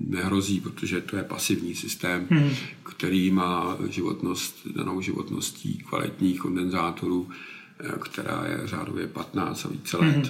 nehrozí, 0.09 0.61
protože 0.61 1.01
to 1.01 1.17
je 1.17 1.23
pasivní 1.23 1.75
systém, 1.75 2.27
hmm. 2.31 2.51
který 2.83 3.31
má 3.31 3.77
životnost, 3.91 4.67
danou 4.77 5.01
životností 5.01 5.79
kvalitních 5.89 6.39
kondenzátorů, 6.39 7.29
eh, 7.81 7.93
která 7.99 8.45
je 8.47 8.67
řádově 8.67 9.07
15 9.07 9.65
a 9.65 9.69
více 9.69 9.97
let. 9.97 10.15
Hmm. 10.15 10.25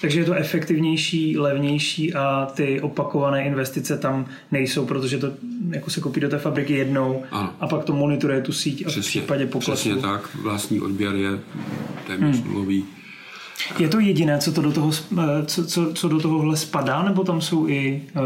Takže 0.00 0.20
je 0.20 0.24
to 0.24 0.34
efektivnější, 0.34 1.38
levnější 1.38 2.14
a 2.14 2.46
ty 2.54 2.80
opakované 2.80 3.44
investice 3.44 3.98
tam 3.98 4.26
nejsou, 4.52 4.86
protože 4.86 5.18
to 5.18 5.32
jako 5.70 5.90
se 5.90 6.00
kopí 6.00 6.20
do 6.20 6.28
té 6.28 6.38
fabriky 6.38 6.72
jednou 6.72 7.24
ano. 7.30 7.54
a 7.60 7.66
pak 7.66 7.84
to 7.84 7.92
monitoruje 7.92 8.40
tu 8.40 8.52
síť 8.52 8.86
a 8.86 8.88
přesně, 8.88 9.02
v 9.02 9.06
případě 9.06 9.46
poklesu. 9.46 9.72
Přesně 9.72 10.02
tak, 10.02 10.34
vlastní 10.34 10.80
odběr 10.80 11.14
je 11.14 11.40
téměř 12.06 12.36
hmm. 12.36 12.52
nulový. 12.52 12.84
Je 13.78 13.88
to 13.88 14.00
jediné, 14.00 14.38
co, 14.38 14.52
to 14.52 14.62
do 14.62 14.72
toho, 14.72 14.90
eh, 15.18 15.46
co, 15.46 15.66
co, 15.66 15.92
co 15.94 16.08
do 16.08 16.20
tohohle 16.20 16.56
spadá, 16.56 17.02
nebo 17.02 17.24
tam 17.24 17.40
jsou 17.40 17.68
i 17.68 18.02
uh, 18.16 18.20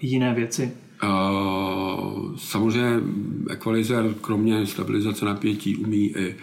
jiné 0.00 0.34
věci? 0.34 0.72
Uh, 1.02 2.36
samozřejmě 2.36 3.00
equalizer 3.50 4.14
kromě 4.20 4.66
stabilizace 4.66 5.24
napětí 5.24 5.76
umí 5.76 6.16
i 6.16 6.34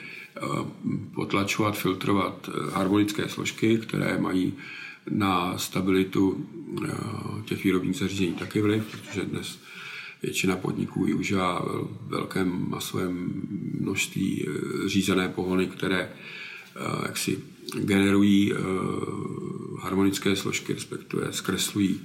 uh, 0.43 0.67
potlačovat, 1.15 1.77
filtrovat 1.77 2.49
harmonické 2.73 3.29
složky, 3.29 3.77
které 3.77 4.17
mají 4.17 4.53
na 5.09 5.57
stabilitu 5.57 6.29
uh, 6.29 7.41
těch 7.45 7.63
výrobních 7.63 7.95
zařízení 7.95 8.33
taky 8.33 8.61
vliv, 8.61 8.83
protože 8.91 9.25
dnes 9.25 9.59
většina 10.23 10.55
podniků 10.55 11.05
využívá 11.05 11.65
velké 12.07 12.45
masovém 12.45 13.41
množství 13.79 14.47
řízené 14.87 15.29
pohony, 15.29 15.67
které 15.67 16.09
jaksi 17.05 17.37
generují 17.75 18.53
uh, 18.53 18.59
harmonické 19.79 20.35
složky, 20.35 20.73
respektive 20.73 21.33
zkreslují, 21.33 22.01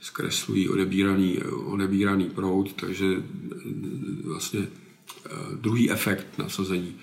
zkreslují 0.00 0.68
odebíraný, 0.68 1.38
odebíraný 1.64 2.30
proud, 2.30 2.72
takže 2.72 3.06
eh, 3.06 3.22
vlastně 4.24 4.60
uh, 4.60 5.54
druhý 5.54 5.90
efekt 5.90 6.38
nasazení 6.38 6.96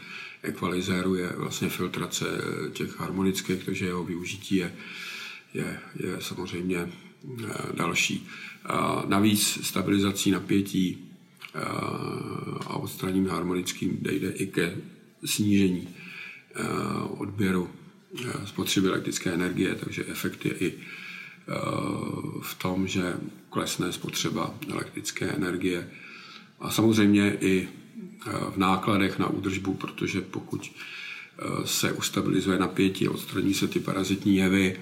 ekvalizéru 0.43 1.15
je 1.15 1.33
vlastně 1.38 1.69
filtrace 1.69 2.25
těch 2.73 2.99
harmonických, 2.99 3.63
takže 3.63 3.86
jeho 3.86 4.03
využití 4.03 4.55
je, 4.55 4.75
je, 5.53 5.79
je 5.95 6.17
samozřejmě 6.19 6.91
další. 7.73 8.27
A 8.65 9.03
navíc 9.07 9.60
stabilizací 9.63 10.31
napětí 10.31 10.97
a 12.67 12.75
odstraněním 12.75 13.27
harmonickým 13.27 13.97
jde 14.01 14.29
i 14.29 14.47
ke 14.47 14.75
snížení 15.25 15.88
odběru 17.17 17.69
Eh, 17.69 17.76
spotřeby 18.45 18.87
elektrické 18.87 19.33
energie, 19.33 19.75
takže 19.75 20.05
efekt 20.07 20.45
je 20.45 20.51
i 20.51 20.73
eh, 20.73 21.53
v 22.41 22.55
tom, 22.57 22.87
že 22.87 23.13
klesne 23.49 23.91
spotřeba 23.91 24.55
elektrické 24.71 25.25
energie 25.25 25.89
a 26.59 26.71
samozřejmě 26.71 27.37
i 27.41 27.67
eh, 27.67 28.31
v 28.51 28.57
nákladech 28.57 29.19
na 29.19 29.27
údržbu, 29.27 29.73
protože 29.73 30.21
pokud 30.21 30.71
se 31.65 31.91
ustabilizuje 31.91 32.59
napětí, 32.59 33.07
odstraní 33.07 33.53
se 33.53 33.67
ty 33.67 33.79
parazitní 33.79 34.37
jevy 34.37 34.79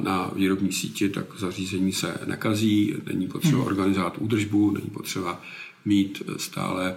na 0.00 0.30
výrobní 0.34 0.72
síti, 0.72 1.08
tak 1.08 1.24
zařízení 1.36 1.92
se 1.92 2.18
nekazí, 2.26 2.94
není 3.06 3.28
potřeba 3.28 3.58
hmm. 3.58 3.66
organizovat 3.66 4.18
údržbu, 4.18 4.70
není 4.70 4.90
potřeba 4.90 5.40
mít 5.84 6.22
stále 6.36 6.96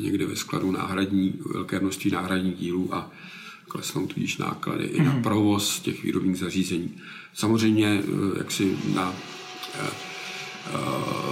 někde 0.00 0.26
ve 0.26 0.36
skladu 0.36 0.72
náhradní, 0.72 1.34
velké 1.52 1.80
množství 1.80 2.10
náhradních 2.10 2.56
dílů 2.56 2.94
a 2.94 3.10
klesnou 3.68 4.06
tudíž 4.06 4.36
náklady 4.36 4.84
i 4.84 5.02
na 5.02 5.12
mhm. 5.12 5.22
provoz 5.22 5.80
těch 5.80 6.02
výrobních 6.02 6.36
zařízení. 6.38 6.96
Samozřejmě 7.34 7.86
eh, 7.86 8.38
jak 8.38 8.50
si 8.50 8.76
na 8.94 9.14
eh, 9.74 9.86
eh, 9.86 10.70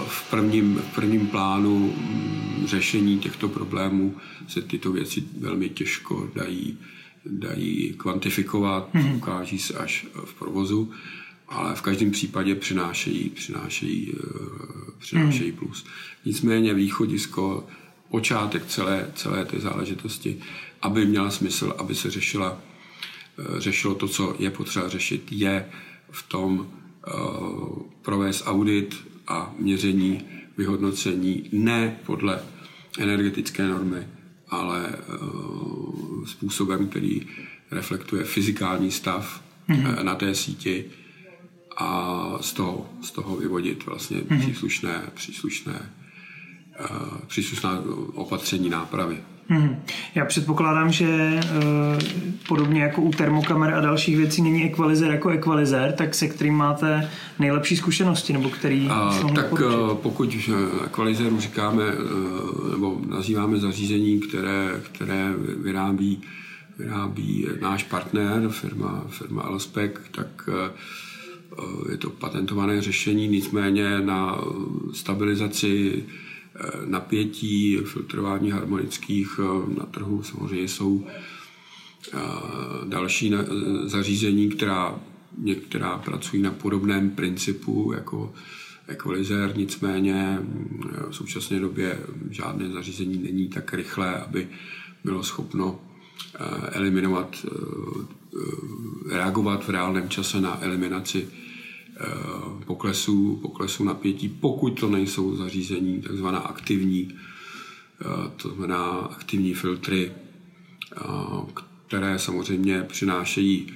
v 0.07 0.31
prvním, 0.31 0.75
v 0.75 0.95
prvním 0.95 1.27
plánu 1.27 1.79
mm, 1.79 2.65
řešení 2.67 3.19
těchto 3.19 3.49
problémů 3.49 4.17
se 4.49 4.63
tyto 4.63 4.93
věci 4.93 5.25
velmi 5.39 5.69
těžko 5.69 6.31
dají, 6.35 6.79
dají 7.27 7.95
kvantifikovat, 7.97 8.95
mm. 8.95 9.15
ukáží 9.15 9.59
se 9.59 9.75
až 9.75 10.07
v 10.25 10.35
provozu, 10.35 10.91
ale 11.49 11.75
v 11.75 11.83
každém 11.83 12.11
případě 12.11 12.55
přinášejí, 12.55 13.29
přinášejí, 13.29 14.13
přinášejí 14.99 15.51
mm. 15.51 15.57
plus. 15.57 15.87
Nicméně 16.25 16.75
východisko, 16.75 17.67
počátek 18.11 18.67
celé, 18.67 19.11
celé 19.15 19.45
té 19.45 19.61
záležitosti 19.61 20.43
aby 20.83 21.07
měla 21.07 21.31
smysl, 21.31 21.75
aby 21.79 21.95
se 21.95 22.11
řešila, 22.11 22.59
eh, 23.39 23.61
řešilo 23.61 23.95
to, 23.95 24.09
co 24.09 24.37
je 24.39 24.51
potřeba 24.51 24.89
řešit, 24.89 25.29
je 25.31 25.69
v 26.11 26.29
tom 26.29 26.67
eh, 26.67 27.11
provést 28.03 28.43
audit 28.47 29.07
a 29.29 29.55
měření, 29.59 30.25
vyhodnocení 30.57 31.49
ne 31.53 31.99
podle 32.07 32.43
energetické 32.99 33.67
normy, 33.67 34.07
ale 34.49 34.89
eh, 34.89 35.03
způsobem, 36.27 36.89
který 36.89 37.27
reflektuje 37.71 38.25
fyzikální 38.25 38.91
stav 38.91 39.43
mm-hmm. 39.69 40.03
na 40.03 40.15
té 40.15 40.35
síti 40.35 40.85
a 41.77 42.39
z 42.41 42.53
toho, 42.53 42.89
z 43.03 43.11
toho 43.11 43.37
vyvodit 43.37 43.87
vlastně 43.87 44.17
mm-hmm. 44.19 44.41
příslušné, 44.41 45.03
příslušné, 45.15 45.93
příslušná 47.27 47.83
opatření 48.15 48.71
nápravy. 48.71 49.19
Hmm. 49.49 49.83
Já 50.15 50.25
předpokládám, 50.25 50.93
že 50.93 51.07
e, 51.07 51.41
podobně 52.49 52.83
jako 52.83 53.03
u 53.03 53.11
termokamer 53.11 53.75
a 53.75 53.81
dalších 53.81 54.17
věcí 54.17 54.43
není 54.43 54.65
ekvalizer 54.65 55.11
jako 55.11 55.29
ekvalizer, 55.29 55.93
tak 55.93 56.15
se 56.15 56.29
kterým 56.29 56.55
máte 56.55 57.11
nejlepší 57.39 57.77
zkušenosti, 57.77 58.33
nebo 58.33 58.51
který 58.51 58.89
a, 58.89 59.19
Tak 59.35 59.49
poručit? 59.49 59.77
pokud 60.03 60.37
ekvalizeru 60.85 61.41
říkáme, 61.41 61.85
nebo 62.71 63.01
nazýváme 63.09 63.59
zařízení, 63.59 64.21
které, 64.21 64.81
které 64.93 65.35
vyrábí, 65.63 66.23
vyrábí 66.79 67.47
náš 67.61 67.83
partner, 67.83 68.49
firma, 68.49 69.05
firma 69.09 69.43
Alspec, 69.43 69.93
tak 70.11 70.49
je 71.91 71.97
to 71.97 72.11
patentované 72.11 72.83
řešení, 72.83 73.29
nicméně 73.29 74.01
na 74.01 74.39
stabilizaci 74.93 76.03
Eh, 76.03 76.36
napětí, 76.87 77.77
filtrování 77.77 78.51
harmonických 78.51 79.41
eh, 79.41 79.79
na 79.79 79.87
trhu 79.87 80.23
samozřejmě 80.23 80.69
jsou 80.69 81.07
eh, 81.07 82.19
další 82.85 83.33
zařízení, 83.85 84.49
která 84.49 85.01
některá 85.39 85.99
pracují 85.99 86.43
na 86.43 86.51
podobném 86.51 87.11
principu 87.11 87.93
jako 87.95 88.35
ekvalizér, 88.89 89.57
nicméně 89.57 90.39
v 91.11 91.15
současné 91.15 91.61
době 91.61 91.99
žádné 92.31 92.69
zařízení 92.69 93.19
není 93.19 93.49
tak 93.49 93.75
rychlé, 93.75 94.15
aby 94.15 94.49
bylo 95.05 95.23
schopno 95.23 95.81
eliminovat, 96.73 97.47
reagovat 99.11 99.65
v 99.65 99.71
reálném 99.71 100.09
čase 100.09 100.41
na 100.41 100.63
eliminaci 100.63 101.29
Eh, 101.29 101.46
poklesu, 102.67 103.39
poklesu 103.43 103.85
napětí, 103.85 104.29
pokud 104.29 104.81
to 104.81 104.89
nejsou 104.89 105.37
zařízení 105.37 106.03
takzvaná 106.03 106.39
aktivní, 106.39 107.09
eh, 107.13 108.05
to 108.37 108.49
znamená 108.49 108.83
aktivní 108.91 109.55
filtry, 109.55 110.13
eh, 110.97 111.01
které 111.87 112.19
samozřejmě 112.19 112.83
přinášejí 112.83 113.73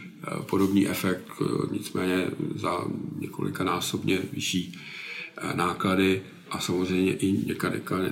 podobný 0.50 0.88
efekt, 0.88 1.26
nicméně 1.70 2.30
za 2.54 2.84
několikanásobně 3.18 4.18
vyšší 4.32 4.78
náklady 5.54 6.22
a 6.50 6.60
samozřejmě 6.60 7.12
i 7.12 7.56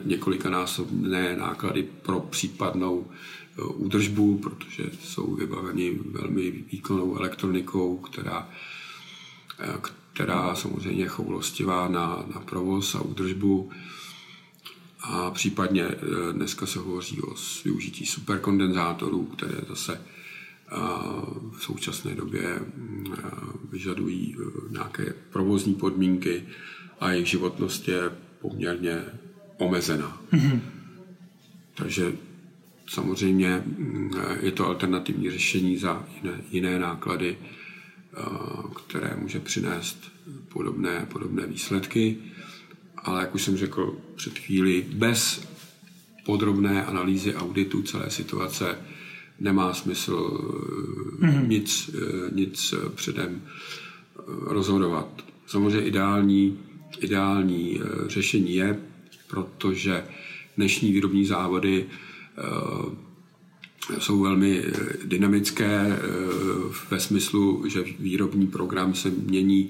několikanásobné 0.04 1.36
náklady 1.36 1.88
pro 2.02 2.20
případnou 2.20 3.06
údržbu, 3.74 4.38
protože 4.38 4.90
jsou 5.02 5.34
vybaveni 5.34 5.98
velmi 6.04 6.50
výkonnou 6.50 7.16
elektronikou, 7.16 7.96
která 7.96 8.48
která 10.12 10.54
samozřejmě 10.54 11.02
je 11.02 11.08
choulostivá 11.08 11.88
na, 11.88 12.24
na 12.34 12.40
provoz 12.40 12.94
a 12.94 13.00
údržbu. 13.00 13.70
A 15.00 15.30
případně 15.30 15.82
e, 15.82 15.96
dneska 16.32 16.66
se 16.66 16.78
hovoří 16.78 17.22
o 17.22 17.34
využití 17.64 18.06
superkondenzátorů, 18.06 19.24
které 19.24 19.58
zase 19.68 19.94
e, 19.94 20.00
v 21.52 21.62
současné 21.62 22.14
době 22.14 22.42
e, 22.42 22.62
vyžadují 23.70 24.36
nějaké 24.70 25.14
provozní 25.32 25.74
podmínky 25.74 26.44
a 27.00 27.10
jejich 27.10 27.26
životnost 27.26 27.88
je 27.88 28.10
poměrně 28.40 29.04
omezená. 29.58 30.20
Mm-hmm. 30.32 30.60
Takže 31.74 32.12
samozřejmě 32.86 33.64
je 34.40 34.52
to 34.52 34.66
alternativní 34.66 35.30
řešení 35.30 35.76
za 35.76 36.06
jiné, 36.22 36.40
jiné 36.50 36.78
náklady 36.78 37.38
které 38.86 39.16
může 39.16 39.40
přinést 39.40 40.12
podobné, 40.48 41.06
podobné 41.12 41.46
výsledky. 41.46 42.16
Ale 42.96 43.20
jak 43.20 43.34
už 43.34 43.42
jsem 43.42 43.56
řekl 43.56 43.96
před 44.16 44.38
chvíli, 44.38 44.86
bez 44.92 45.48
podrobné 46.26 46.84
analýzy 46.84 47.34
auditu 47.34 47.82
celé 47.82 48.10
situace 48.10 48.78
nemá 49.40 49.74
smysl 49.74 50.16
mm-hmm. 51.20 51.48
nic, 51.48 51.90
e, 51.94 52.34
nic 52.34 52.74
předem 52.94 53.42
e, 53.42 54.22
rozhodovat. 54.26 55.24
Samozřejmě 55.46 55.80
ideální, 55.80 56.58
ideální 57.00 57.80
řešení 58.06 58.54
je, 58.54 58.80
protože 59.28 60.04
dnešní 60.56 60.92
výrobní 60.92 61.24
závody 61.24 61.86
jsou 63.98 64.20
velmi 64.20 64.58
eh, 64.58 64.72
dynamické 65.04 65.66
eh, 65.66 65.98
ve 66.90 67.00
smyslu, 67.00 67.64
že 67.66 67.84
výrobní 67.98 68.46
program 68.46 68.94
se 68.94 69.10
mění 69.10 69.68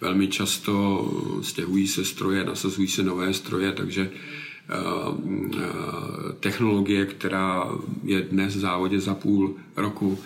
velmi 0.00 0.28
často, 0.28 1.10
stěhují 1.42 1.88
se 1.88 2.04
stroje, 2.04 2.44
nasazují 2.44 2.88
se 2.88 3.02
nové 3.02 3.34
stroje, 3.34 3.72
takže 3.72 4.10
eh, 4.10 4.74
technologie, 6.40 7.06
která 7.06 7.68
je 8.04 8.22
dnes 8.22 8.56
v 8.56 8.60
závodě 8.60 9.00
za 9.00 9.14
půl 9.14 9.56
roku, 9.76 10.18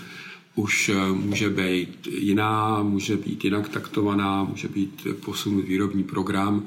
už 0.55 0.91
může 1.13 1.51
být 1.51 2.07
jiná, 2.07 2.83
může 2.83 3.17
být 3.17 3.45
jinak 3.45 3.69
taktovaná, 3.69 4.45
může 4.45 4.69
být 4.69 5.07
posunut 5.25 5.65
výrobní 5.65 6.05
program, 6.05 6.67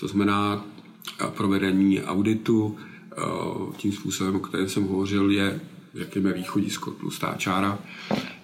to 0.00 0.08
znamená 0.08 0.64
provedení 1.36 2.02
auditu 2.02 2.76
tím 3.76 3.92
způsobem, 3.92 4.36
o 4.36 4.40
kterém 4.40 4.68
jsem 4.68 4.84
hovořil, 4.84 5.30
je 5.30 5.60
řekněme, 5.94 6.32
východisko 6.32 6.90
tlustá 6.90 7.34
čára. 7.38 7.78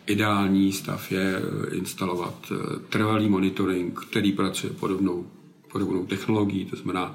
Ideální 0.07 0.73
stav 0.73 1.13
je 1.13 1.37
eh, 1.37 1.77
instalovat 1.77 2.53
eh, 2.53 2.79
trvalý 2.89 3.29
monitoring, 3.29 4.01
který 4.01 4.33
pracuje 4.33 4.73
podobnou, 4.73 5.27
podobnou 5.73 6.07
technologií, 6.07 6.65
to 6.65 6.77
znamená 6.77 7.15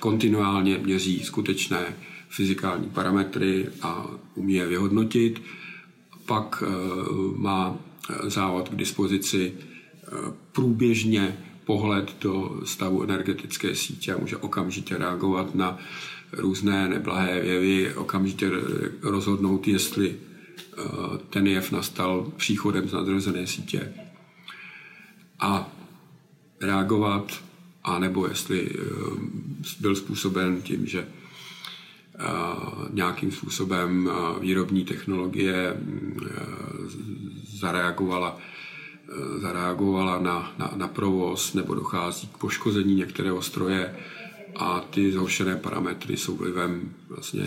kontinuálně 0.00 0.78
měří 0.78 1.20
skutečné 1.20 1.96
fyzikální 2.28 2.88
parametry 2.88 3.68
a 3.82 4.06
umí 4.34 4.54
je 4.54 4.66
vyhodnotit. 4.66 5.42
Pak 6.26 6.62
eh, 6.66 6.70
má 7.36 7.76
závod 8.22 8.68
k 8.68 8.76
dispozici 8.76 9.54
průběžně 10.52 11.38
pohled 11.64 12.16
do 12.20 12.60
stavu 12.64 13.02
energetické 13.02 13.74
sítě 13.74 14.14
a 14.14 14.18
může 14.18 14.36
okamžitě 14.36 14.98
reagovat 14.98 15.54
na 15.54 15.78
různé 16.36 16.88
neblahé 16.88 17.30
jevy, 17.30 17.94
okamžitě 17.94 18.50
rozhodnout, 19.02 19.68
jestli 19.68 20.16
eh, 20.16 20.82
ten 21.30 21.46
jev 21.46 21.72
nastal 21.72 22.32
příchodem 22.36 22.88
z 22.88 22.92
nadrozené 22.92 23.46
sítě 23.46 23.92
a 25.40 25.72
reagovat, 26.60 27.42
anebo 27.84 28.26
jestli 28.26 28.70
eh, 28.70 28.78
byl 29.80 29.96
způsoben 29.96 30.62
tím, 30.62 30.86
že 30.86 31.06
eh, 32.18 32.24
nějakým 32.90 33.32
způsobem 33.32 34.10
výrobní 34.40 34.84
technologie 34.84 35.76
zareagovala, 37.58 38.38
zareagovala 39.36 40.18
na, 40.18 40.54
na, 40.58 40.72
na 40.76 40.88
provoz 40.88 41.54
nebo 41.54 41.74
dochází 41.74 42.28
k 42.28 42.38
poškození 42.38 42.94
některého 42.94 43.42
stroje 43.42 43.96
a 44.56 44.80
ty 44.80 45.12
zhoršené 45.12 45.56
parametry 45.56 46.16
jsou 46.16 46.36
vlivem 46.36 46.94
vlastně 47.08 47.46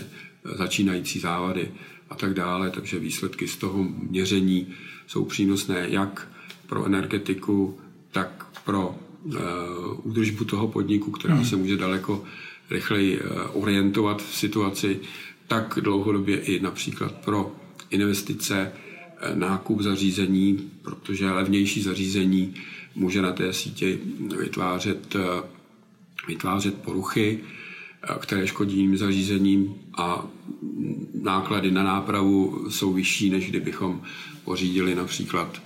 začínající 0.56 1.18
závady 1.18 1.70
a 2.10 2.14
tak 2.14 2.34
dále, 2.34 2.70
takže 2.70 2.98
výsledky 2.98 3.48
z 3.48 3.56
toho 3.56 3.86
měření 4.10 4.66
jsou 5.06 5.24
přínosné 5.24 5.86
jak 5.88 6.28
pro 6.66 6.84
energetiku, 6.84 7.78
tak 8.12 8.46
pro 8.64 8.98
uh, 9.24 9.34
údržbu 10.02 10.44
toho 10.44 10.68
podniku, 10.68 11.10
která 11.10 11.34
hmm. 11.34 11.44
se 11.44 11.56
může 11.56 11.76
daleko 11.76 12.24
rychleji 12.70 13.20
uh, 13.20 13.62
orientovat 13.62 14.22
v 14.22 14.36
situaci, 14.36 15.00
tak 15.46 15.78
dlouhodobě 15.82 16.38
i 16.38 16.60
například 16.60 17.12
pro 17.12 17.52
investice, 17.90 18.72
nákup 19.34 19.80
zařízení, 19.80 20.70
protože 20.82 21.30
levnější 21.30 21.82
zařízení 21.82 22.54
může 22.94 23.22
na 23.22 23.32
té 23.32 23.52
síti 23.52 23.98
vytvářet 24.38 25.16
vytvářet 26.28 26.74
poruchy, 26.74 27.38
eh, 28.02 28.14
které 28.18 28.46
škodí 28.46 28.76
jiným 28.76 28.96
zařízením 28.96 29.74
a 29.96 30.26
náklady 31.22 31.70
na 31.70 31.82
nápravu 31.82 32.66
jsou 32.70 32.92
vyšší, 32.92 33.30
než 33.30 33.50
kdybychom 33.50 34.02
pořídili 34.44 34.94
například 34.94 35.62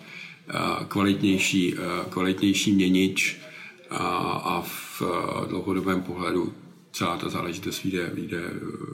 eh, 0.48 0.84
kvalitnější, 0.88 1.74
eh, 1.74 1.78
kvalitnější 2.10 2.72
měnič 2.72 3.36
a 4.44 4.62
v 4.64 5.02
dlouhodobém 5.48 6.02
pohledu 6.02 6.52
celá 6.92 7.16
ta 7.16 7.28
záležitost 7.28 7.82
vyjde, 7.82 8.10
vyjde 8.14 8.40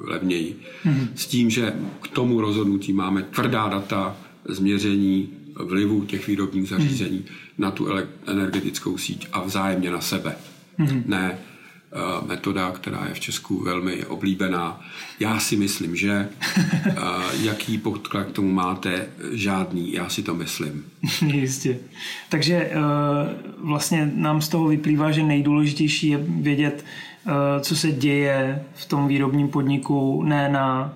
levněji. 0.01 0.57
Mm-hmm. 0.85 1.09
S 1.15 1.27
tím, 1.27 1.51
že 1.51 1.75
k 2.03 2.09
tomu 2.09 2.41
rozhodnutí 2.41 2.93
máme 2.93 3.23
tvrdá 3.23 3.69
data 3.69 4.17
změření 4.45 5.29
vlivu 5.55 6.05
těch 6.05 6.27
výrobních 6.27 6.69
zařízení 6.69 7.19
mm-hmm. 7.19 7.59
na 7.59 7.71
tu 7.71 7.89
energetickou 8.27 8.99
síť 8.99 9.29
a 9.33 9.45
vzájemně 9.45 9.91
na 9.91 10.01
sebe. 10.01 10.37
Mm-hmm. 10.79 11.03
Ne 11.07 11.39
metoda, 12.27 12.71
která 12.71 13.07
je 13.09 13.15
v 13.15 13.21
Česku 13.21 13.65
velmi 13.65 14.05
oblíbená. 14.05 14.81
Já 15.21 15.39
si 15.39 15.57
myslím, 15.57 15.97
že 15.97 16.29
eh, 16.87 16.95
jaký 17.43 17.79
podklad 17.79 18.27
k 18.27 18.33
tomu 18.33 18.53
máte, 18.53 19.07
žádný, 19.33 19.93
já 19.93 20.09
si 20.09 20.23
to 20.23 20.35
myslím. 20.35 20.85
Jistě. 21.27 21.79
Takže 22.29 22.55
eh, 22.55 22.75
vlastně 23.59 24.11
nám 24.15 24.43
z 24.43 24.49
toho 24.49 24.69
vyplývá, 24.69 25.11
že 25.11 25.23
nejdůležitější 25.23 26.09
je 26.09 26.19
vědět, 26.29 26.85
co 27.61 27.77
se 27.77 27.93
děje 27.93 28.65
v 28.75 28.87
tom 28.87 29.09
výrobním 29.09 29.49
podniku, 29.49 30.23
ne 30.23 30.49
na 30.49 30.93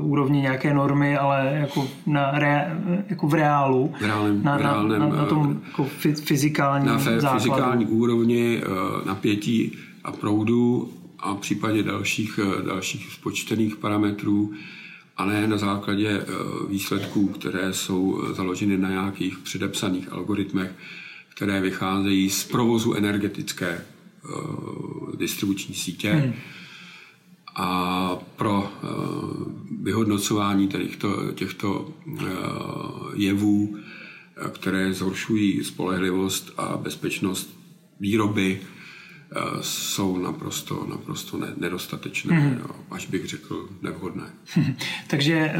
úrovni 0.00 0.40
nějaké 0.40 0.74
normy, 0.74 1.16
ale 1.16 1.56
jako, 1.60 1.88
na 2.06 2.30
rea, 2.38 2.64
jako 3.08 3.28
v 3.28 3.34
reálu. 3.34 3.94
V 4.00 4.02
reálném, 4.02 4.42
na, 4.42 4.56
v 4.56 4.60
reálném, 4.60 5.00
na, 5.00 5.08
na 5.08 5.24
tom 5.24 5.60
jako 5.66 5.84
fyzikální 6.24 6.86
Na 6.86 6.98
fyzikální 7.38 7.86
úrovni 7.86 8.62
napětí 9.06 9.72
a 10.04 10.12
proudu 10.12 10.92
a 11.18 11.34
v 11.34 11.38
případě 11.38 11.82
dalších, 11.82 12.40
dalších 12.64 13.12
spočtených 13.12 13.76
parametrů 13.76 14.54
a 15.16 15.24
ne 15.24 15.46
na 15.46 15.58
základě 15.58 16.08
eh, 16.08 16.26
výsledků, 16.68 17.28
které 17.28 17.72
jsou 17.72 18.22
eh, 18.22 18.34
založeny 18.34 18.78
na 18.78 18.90
nějakých 18.90 19.38
předepsaných 19.38 20.12
algoritmech, 20.12 20.72
které 21.28 21.60
vycházejí 21.60 22.30
z 22.30 22.44
provozu 22.44 22.94
energetické 22.94 23.68
eh, 23.68 24.28
distribuční 25.16 25.74
sítě. 25.74 26.10
Hmm. 26.12 26.32
A 27.56 28.18
pro 28.36 28.72
vyhodnocování 29.82 30.68
těchto, 30.68 31.32
těchto 31.32 31.88
jevů, 33.14 33.76
které 34.52 34.94
zhoršují 34.94 35.64
spolehlivost 35.64 36.52
a 36.56 36.76
bezpečnost 36.76 37.58
výroby, 38.00 38.60
jsou 39.60 40.18
naprosto, 40.18 40.86
naprosto 40.90 41.40
nedostatečné, 41.56 42.40
mm. 42.40 42.62
až 42.90 43.06
bych 43.06 43.26
řekl 43.26 43.68
nevhodné. 43.82 44.24
Takže 45.06 45.34
eh, 45.34 45.58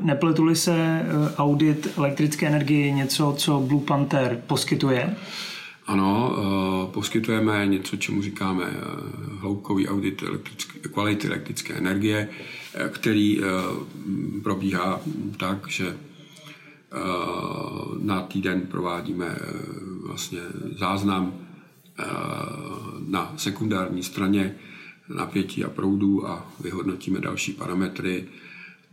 nepletuli 0.00 0.56
se 0.56 0.74
eh, 0.76 1.36
audit 1.36 1.88
elektrické 1.96 2.46
energie 2.46 2.90
něco, 2.90 3.34
co 3.38 3.60
Blue 3.60 3.84
Panther 3.84 4.42
poskytuje? 4.46 5.16
Ano, 5.86 6.36
eh, 6.36 6.92
poskytujeme 6.92 7.66
něco, 7.66 7.96
čemu 7.96 8.22
říkáme 8.22 8.64
hloubkový 9.38 9.88
audit 9.88 10.22
elektrické, 10.22 10.78
kvality 10.88 11.26
elektrické 11.26 11.74
energie, 11.74 12.28
který 12.88 13.40
probíhá 14.42 15.00
tak, 15.36 15.68
že 15.68 15.96
na 18.02 18.20
týden 18.20 18.60
provádíme 18.60 19.36
vlastně 20.06 20.40
záznam 20.78 21.41
na 23.08 23.32
sekundární 23.36 24.02
straně 24.02 24.56
napětí 25.08 25.64
a 25.64 25.70
proudu 25.70 26.28
a 26.28 26.52
vyhodnotíme 26.60 27.20
další 27.20 27.52
parametry. 27.52 28.28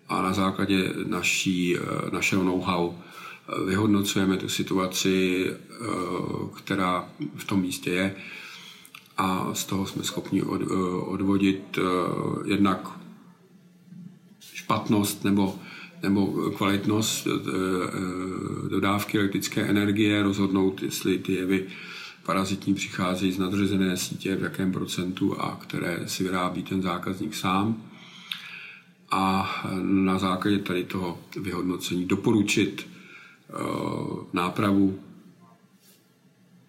A 0.10 0.22
na 0.22 0.34
základě 0.34 0.94
naší, 1.08 1.78
eh, 1.78 1.80
našeho 2.12 2.44
know-how 2.44 2.94
eh, 2.94 3.66
vyhodnocujeme 3.66 4.38
tu 4.38 4.50
situaci, 4.50 5.46
eh, 5.50 5.86
která 6.56 7.10
v 7.36 7.44
tom 7.44 7.62
místě 7.62 7.90
je. 7.90 8.16
A 9.18 9.54
z 9.54 9.66
toho 9.66 9.86
jsme 9.86 10.04
schopni 10.04 10.42
odvodit 10.42 11.80
jednak 12.46 12.92
špatnost 14.54 15.24
nebo, 15.24 15.56
nebo 16.04 16.52
kvalitnost 16.58 17.28
dodávky 18.70 19.18
elektrické 19.18 19.62
energie, 19.62 20.24
rozhodnout, 20.24 20.84
jestli 20.84 21.18
ty 21.18 21.34
jevy 21.34 21.68
parazitní 22.30 22.74
přicházejí 22.74 23.32
z 23.32 23.38
nadřazené 23.38 23.98
sítě, 23.98 24.36
v 24.36 24.44
jakém 24.44 24.72
procentu 24.72 25.42
a 25.42 25.56
které 25.56 26.00
si 26.06 26.24
vyrábí 26.24 26.64
ten 26.64 26.82
zákazník 26.82 27.36
sám. 27.36 27.84
A 29.12 29.50
na 29.82 30.20
základě 30.20 30.60
tady 30.60 30.84
toho 30.84 31.20
vyhodnocení 31.42 32.06
doporučit 32.06 32.88
uh, 32.88 34.24
nápravu, 34.34 35.00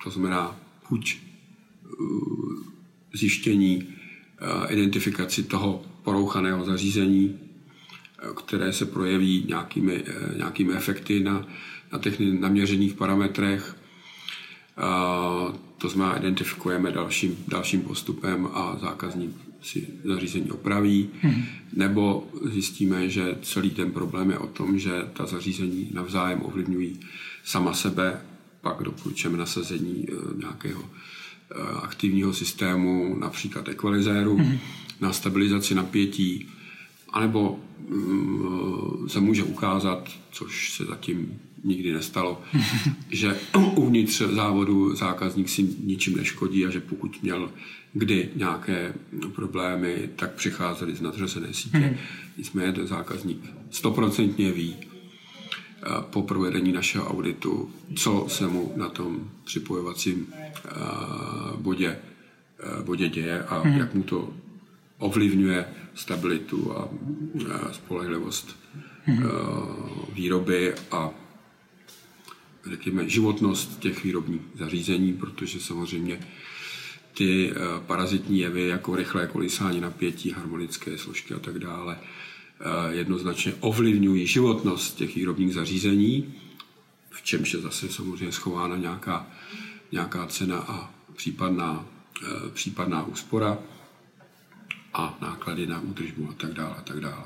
to 0.05 0.11
znamená 0.11 0.57
buď 0.91 1.19
uh, 2.01 2.63
zjištění, 3.13 3.85
uh, 3.85 4.73
identifikaci 4.73 5.43
toho 5.43 5.83
porouchaného 6.03 6.65
zařízení, 6.65 7.39
které 8.37 8.73
se 8.73 8.87
projeví 8.87 9.45
nějakými, 9.49 10.05
nějakými 10.37 10.73
efekty 10.73 11.21
na, 11.21 11.47
na 11.93 11.99
těch 11.99 12.21
naměřených 12.21 12.95
parametrech, 12.95 13.80
to 15.79 15.89
znamená, 15.89 16.19
identifikujeme 16.19 16.93
dalším, 16.93 17.37
dalším 17.49 17.81
postupem 17.81 18.49
a 18.53 18.79
zákazník 18.81 19.31
si 19.63 19.89
zařízení 20.05 20.51
opraví, 20.51 21.11
hmm. 21.23 21.45
nebo 21.73 22.29
zjistíme, 22.45 23.09
že 23.09 23.39
celý 23.43 23.71
ten 23.71 23.93
problém 23.93 24.31
je 24.31 24.39
o 24.39 24.47
tom, 24.47 24.79
že 24.79 24.91
ta 25.13 25.27
zařízení 25.27 25.91
navzájem 25.93 26.43
ovlivňují 26.43 27.01
sama 27.45 27.73
sebe, 27.73 28.21
pak 28.61 28.83
doporučujeme 28.83 29.39
nasazení 29.39 30.07
e, 30.09 30.39
nějakého 30.39 30.83
e, 30.83 31.55
aktivního 31.83 32.33
systému, 32.33 33.17
například 33.19 33.69
ekvalizéru, 33.69 34.37
hmm. 34.37 34.59
na 35.01 35.13
stabilizaci 35.13 35.75
napětí, 35.75 36.49
anebo 37.13 37.59
mm, 37.89 39.09
se 39.09 39.21
může 39.21 39.45
ukázat, 39.45 40.09
což 40.31 40.73
se 40.73 40.85
zatím 40.85 41.39
nikdy 41.65 41.93
nestalo, 41.93 42.43
že 43.11 43.37
uvnitř 43.75 44.23
závodu 44.23 44.97
zákazník 44.97 45.49
si 45.49 45.63
ničím 45.85 46.17
neškodí 46.17 46.67
a 46.67 46.71
že 46.71 46.81
pokud 46.81 47.23
měl 47.23 47.51
kdy 47.93 48.29
nějaké 48.37 48.95
problémy, 49.35 50.09
tak 50.17 50.31
přicházeli 50.31 50.95
z 50.95 51.01
nadřazené 51.01 51.55
sítě. 51.55 51.79
Hmm. 51.79 51.97
Nicméně 52.39 52.73
ten 52.73 52.87
zákazník 52.87 53.39
stoprocentně 53.71 54.53
ví 54.53 54.77
eh, 54.77 55.87
po 56.11 56.23
provedení 56.23 56.73
našeho 56.73 57.11
auditu, 57.11 57.71
co 57.97 58.27
se 58.29 58.47
mu 58.47 58.73
na 58.77 58.89
tom 58.89 59.31
připojovacím 59.45 60.27
eh, 60.33 60.71
bodě, 61.57 61.99
eh, 62.61 62.83
bodě 62.83 63.09
děje 63.09 63.43
a 63.45 63.59
hmm. 63.59 63.79
jak 63.79 63.95
mu 63.95 64.03
to 64.03 64.33
ovlivňuje 64.99 65.65
stabilitu 65.95 66.73
a 66.73 66.89
spolehlivost 67.73 68.57
hmm. 69.05 69.25
výroby 70.13 70.75
a 70.91 71.11
řekněme, 72.67 73.09
životnost 73.09 73.79
těch 73.79 74.05
výrobních 74.05 74.41
zařízení, 74.55 75.13
protože 75.13 75.61
samozřejmě 75.61 76.21
ty 77.15 77.51
eh, 77.51 77.55
parazitní 77.87 78.39
jevy, 78.39 78.69
jako 78.69 78.97
rychlé 78.97 79.27
kolísání 79.27 79.81
napětí, 79.81 80.31
harmonické 80.31 80.99
složky 80.99 81.35
a 81.35 81.39
tak 81.39 81.59
dále, 81.59 81.99
eh, 82.01 82.95
jednoznačně 82.95 83.55
ovlivňují 83.61 84.27
životnost 84.27 84.97
těch 84.97 85.15
výrobních 85.15 85.55
zařízení, 85.55 86.35
v 87.11 87.23
čemž 87.23 87.53
je 87.53 87.61
zase 87.61 87.89
samozřejmě 87.89 88.33
schována 88.33 88.77
nějaká, 88.77 89.27
nějaká 89.93 90.27
cena 90.27 90.59
a 90.59 90.95
případná, 91.17 91.87
eh, 92.23 92.51
případná 92.51 93.07
úspora 93.07 93.59
a 94.95 95.15
náklady 95.21 95.67
na 95.67 95.81
údržbu 95.81 96.29
a 96.31 96.33
tak 96.33 96.53
dále. 96.53 96.75
A 96.79 96.83
tak 96.83 97.01
dále. 97.01 97.25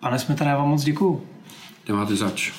Pane 0.00 0.18
Smetana, 0.18 0.50
já 0.50 0.56
vám 0.56 0.68
moc 0.68 0.82
děkuju. 0.82 1.28
Nemáte 1.88 2.16
zač. 2.16 2.52